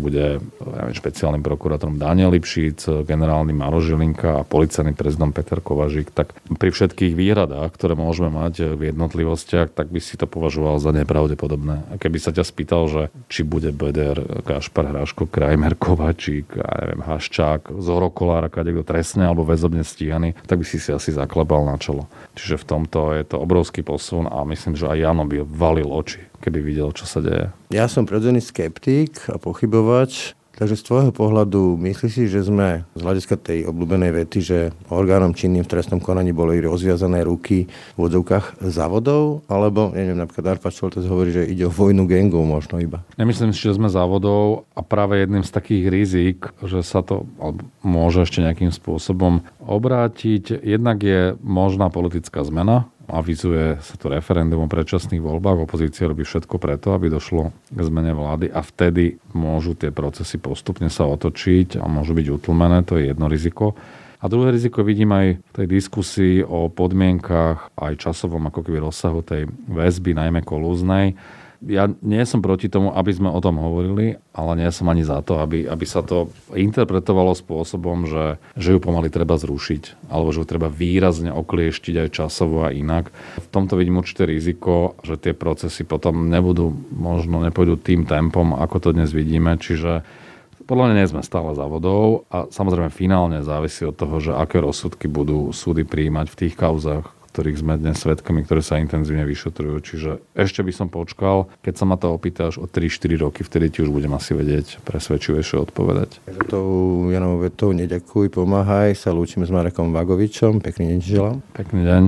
bude 0.00 0.40
ja 0.40 0.80
neviem, 0.80 0.96
špeciálnym 0.96 1.44
prokurátorom 1.44 2.00
Daniel 2.00 2.32
Lipšic, 2.32 3.04
generálny 3.04 3.52
Maro 3.52 3.84
Žilinka 3.84 4.40
a 4.40 4.48
policajný 4.48 4.96
prezident 4.96 5.36
Peter 5.36 5.60
Kovažík, 5.60 6.08
tak 6.16 6.32
pri 6.56 6.72
všetkých 6.72 7.12
výhradách, 7.12 7.76
ktoré 7.76 7.92
môžeme 7.92 8.32
mať 8.32 8.72
v 8.72 8.88
jednotlivostiach, 8.88 9.76
tak 9.76 9.92
by 9.92 10.00
si 10.00 10.16
to 10.16 10.24
považoval 10.24 10.80
za 10.80 10.96
nepravdepodobné. 10.96 11.75
A 11.90 11.94
keby 11.96 12.18
sa 12.20 12.30
ťa 12.30 12.44
spýtal, 12.44 12.82
že 12.86 13.02
či 13.32 13.42
bude 13.42 13.72
Beder, 13.72 14.20
Gašpar 14.44 14.92
Hráško, 14.92 15.26
Krajmer, 15.26 15.74
Kovačík, 15.74 16.60
ja 16.60 16.70
neviem, 16.84 17.02
Haščák, 17.02 17.74
Zoro 17.80 18.12
Kolár, 18.12 18.46
kto 18.52 18.84
trestne 18.84 19.26
alebo 19.26 19.42
väzobne 19.42 19.82
stíhaný, 19.82 20.36
tak 20.46 20.62
by 20.62 20.66
si 20.66 20.78
si 20.78 20.92
asi 20.92 21.10
zaklepal 21.10 21.64
na 21.64 21.80
čelo. 21.80 22.06
Čiže 22.36 22.62
v 22.62 22.68
tomto 22.68 23.00
je 23.16 23.24
to 23.24 23.40
obrovský 23.40 23.80
posun 23.80 24.28
a 24.28 24.44
myslím, 24.44 24.76
že 24.76 24.86
aj 24.86 24.98
Jano 25.00 25.24
by 25.24 25.42
valil 25.42 25.88
oči, 25.88 26.20
keby 26.44 26.60
videl, 26.60 26.92
čo 26.92 27.08
sa 27.08 27.24
deje. 27.24 27.50
Ja 27.72 27.90
som 27.90 28.06
prirodzený 28.06 28.44
skeptik 28.44 29.26
a 29.32 29.40
pochybovač 29.40 30.35
Takže 30.56 30.80
z 30.80 30.86
tvojho 30.88 31.12
pohľadu 31.12 31.76
myslíš 31.76 32.12
si, 32.16 32.24
že 32.32 32.40
sme 32.40 32.88
z 32.96 33.00
hľadiska 33.04 33.36
tej 33.36 33.68
obľúbenej 33.68 34.24
vety, 34.24 34.38
že 34.40 34.58
orgánom 34.88 35.36
činným 35.36 35.68
v 35.68 35.68
trestnom 35.68 36.00
konaní 36.00 36.32
boli 36.32 36.64
rozviazané 36.64 37.28
ruky 37.28 37.68
v 37.68 38.00
odzovkách 38.00 38.64
závodov, 38.64 39.44
alebo 39.52 39.92
neviem, 39.92 40.16
napríklad 40.16 40.56
Arpa 40.56 40.72
Šoltes 40.72 41.04
hovorí, 41.04 41.36
že 41.36 41.44
ide 41.44 41.68
o 41.68 41.72
vojnu 41.72 42.08
gengov 42.08 42.48
možno 42.48 42.80
iba. 42.80 43.04
Nemyslím 43.20 43.52
si, 43.52 43.68
že 43.68 43.76
sme 43.76 43.92
závodov 43.92 44.64
a 44.72 44.80
práve 44.80 45.20
jedným 45.20 45.44
z 45.44 45.52
takých 45.52 45.84
rizik, 45.92 46.38
že 46.64 46.80
sa 46.80 47.04
to 47.04 47.28
môže 47.84 48.24
ešte 48.24 48.40
nejakým 48.40 48.72
spôsobom 48.72 49.44
obrátiť, 49.60 50.56
jednak 50.64 51.04
je 51.04 51.36
možná 51.44 51.92
politická 51.92 52.40
zmena, 52.48 52.88
avizuje 53.06 53.78
sa 53.80 53.94
tu 53.94 54.10
referendum 54.10 54.66
o 54.66 54.70
predčasných 54.70 55.22
voľbách, 55.22 55.66
opozícia 55.66 56.10
robí 56.10 56.26
všetko 56.26 56.58
preto, 56.58 56.92
aby 56.92 57.10
došlo 57.10 57.54
k 57.70 57.78
zmene 57.78 58.12
vlády 58.12 58.50
a 58.50 58.60
vtedy 58.62 59.18
môžu 59.34 59.78
tie 59.78 59.94
procesy 59.94 60.42
postupne 60.42 60.90
sa 60.90 61.06
otočiť 61.06 61.78
a 61.78 61.86
môžu 61.86 62.14
byť 62.18 62.26
utlmené, 62.30 62.82
to 62.82 62.98
je 62.98 63.10
jedno 63.10 63.30
riziko. 63.30 63.78
A 64.16 64.32
druhé 64.32 64.50
riziko 64.50 64.80
vidím 64.82 65.12
aj 65.12 65.38
v 65.38 65.50
tej 65.52 65.66
diskusii 65.68 66.36
o 66.42 66.72
podmienkach 66.72 67.70
aj 67.78 68.00
časovom 68.00 68.48
ako 68.48 68.64
keby 68.64 68.82
rozsahu 68.82 69.22
tej 69.22 69.46
väzby, 69.70 70.16
najmä 70.16 70.42
kolúznej 70.42 71.14
ja 71.64 71.88
nie 72.04 72.22
som 72.28 72.44
proti 72.44 72.68
tomu, 72.68 72.92
aby 72.92 73.12
sme 73.12 73.32
o 73.32 73.40
tom 73.40 73.56
hovorili, 73.56 74.20
ale 74.36 74.52
nie 74.60 74.70
som 74.72 74.88
ani 74.92 75.06
za 75.06 75.24
to, 75.24 75.40
aby, 75.40 75.64
aby 75.64 75.86
sa 75.88 76.04
to 76.04 76.28
interpretovalo 76.52 77.32
spôsobom, 77.32 78.04
že, 78.04 78.36
že 78.58 78.76
ju 78.76 78.78
pomaly 78.82 79.08
treba 79.08 79.40
zrušiť, 79.40 80.12
alebo 80.12 80.32
že 80.34 80.44
ju 80.44 80.46
treba 80.46 80.68
výrazne 80.68 81.32
oklieštiť 81.32 81.94
aj 82.06 82.08
časovo 82.12 82.68
a 82.68 82.74
inak. 82.74 83.08
V 83.40 83.48
tomto 83.48 83.80
vidím 83.80 84.00
určité 84.00 84.28
riziko, 84.28 84.98
že 85.00 85.16
tie 85.16 85.32
procesy 85.32 85.88
potom 85.88 86.28
nebudú, 86.28 86.76
možno 86.92 87.40
nepôjdu 87.40 87.80
tým 87.80 88.04
tempom, 88.04 88.52
ako 88.52 88.76
to 88.80 88.88
dnes 88.92 89.10
vidíme, 89.16 89.56
čiže 89.56 90.04
podľa 90.66 90.90
mňa 90.90 90.96
nie 90.98 91.10
sme 91.14 91.22
stále 91.22 91.54
závodov 91.54 92.26
a 92.26 92.50
samozrejme 92.50 92.90
finálne 92.90 93.46
závisí 93.46 93.86
od 93.86 93.94
toho, 93.94 94.18
že 94.18 94.34
aké 94.34 94.58
rozsudky 94.58 95.06
budú 95.06 95.54
súdy 95.54 95.86
príjmať 95.86 96.26
v 96.26 96.38
tých 96.42 96.54
kauzách, 96.58 97.06
ktorých 97.36 97.60
sme 97.60 97.76
dnes 97.76 98.00
svetkami, 98.00 98.48
ktoré 98.48 98.64
sa 98.64 98.80
intenzívne 98.80 99.28
vyšetrujú. 99.28 99.76
Čiže 99.84 100.10
ešte 100.32 100.64
by 100.64 100.72
som 100.72 100.88
počkal, 100.88 101.52
keď 101.60 101.74
sa 101.76 101.84
ma 101.84 102.00
to 102.00 102.08
opýtaš 102.08 102.56
o 102.56 102.64
3-4 102.64 103.20
roky, 103.20 103.44
vtedy 103.44 103.68
ti 103.68 103.78
už 103.84 103.92
budem 103.92 104.16
asi 104.16 104.32
vedieť 104.32 104.80
presvedčivejšie 104.88 105.68
odpovedať. 105.68 106.24
Za 106.24 106.44
tou 106.48 107.12
Janovou 107.12 107.44
vetou 107.44 107.76
neďakuj, 107.76 108.32
pomáhaj, 108.32 108.96
sa 108.96 109.12
lúčim 109.12 109.44
s 109.44 109.52
Marekom 109.52 109.92
Vagovičom. 109.92 110.64
Pekný 110.64 110.96
deň 110.96 111.00
želám. 111.04 111.36
Pekný 111.52 111.84
deň. 111.84 112.02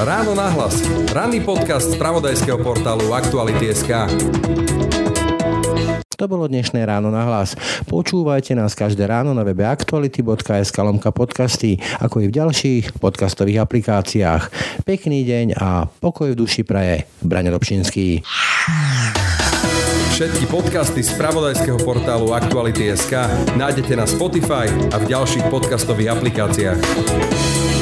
Ráno 0.00 0.32
nahlas. 0.32 0.80
Ranný 1.12 1.44
podcast 1.44 1.92
z 1.92 2.00
pravodajského 2.00 2.56
portálu 2.64 3.12
Aktuality.sk. 3.12 4.08
To 6.20 6.28
bolo 6.28 6.44
dnešné 6.52 6.84
ráno 6.84 7.08
na 7.08 7.24
hlas. 7.24 7.56
Počúvajte 7.88 8.52
nás 8.52 8.76
každé 8.76 9.08
ráno 9.08 9.32
na 9.32 9.40
webe 9.40 9.64
aktuality.sk 9.64 10.76
lomka 10.76 11.08
podcasty, 11.16 11.80
ako 11.96 12.20
i 12.20 12.28
v 12.28 12.36
ďalších 12.36 13.00
podcastových 13.00 13.64
aplikáciách. 13.64 14.52
Pekný 14.84 15.24
deň 15.24 15.56
a 15.56 15.88
pokoj 15.88 16.28
v 16.28 16.36
duši 16.36 16.60
praje. 16.60 17.08
Brane 17.24 17.48
Dobšinský. 17.48 18.20
Všetky 20.12 20.44
podcasty 20.52 21.00
z 21.00 21.16
pravodajského 21.16 21.80
portálu 21.80 22.36
Aktuality.sk 22.36 23.16
nájdete 23.56 23.96
na 23.96 24.04
Spotify 24.04 24.68
a 24.92 25.00
v 25.00 25.08
ďalších 25.08 25.48
podcastových 25.48 26.20
aplikáciách. 26.20 27.79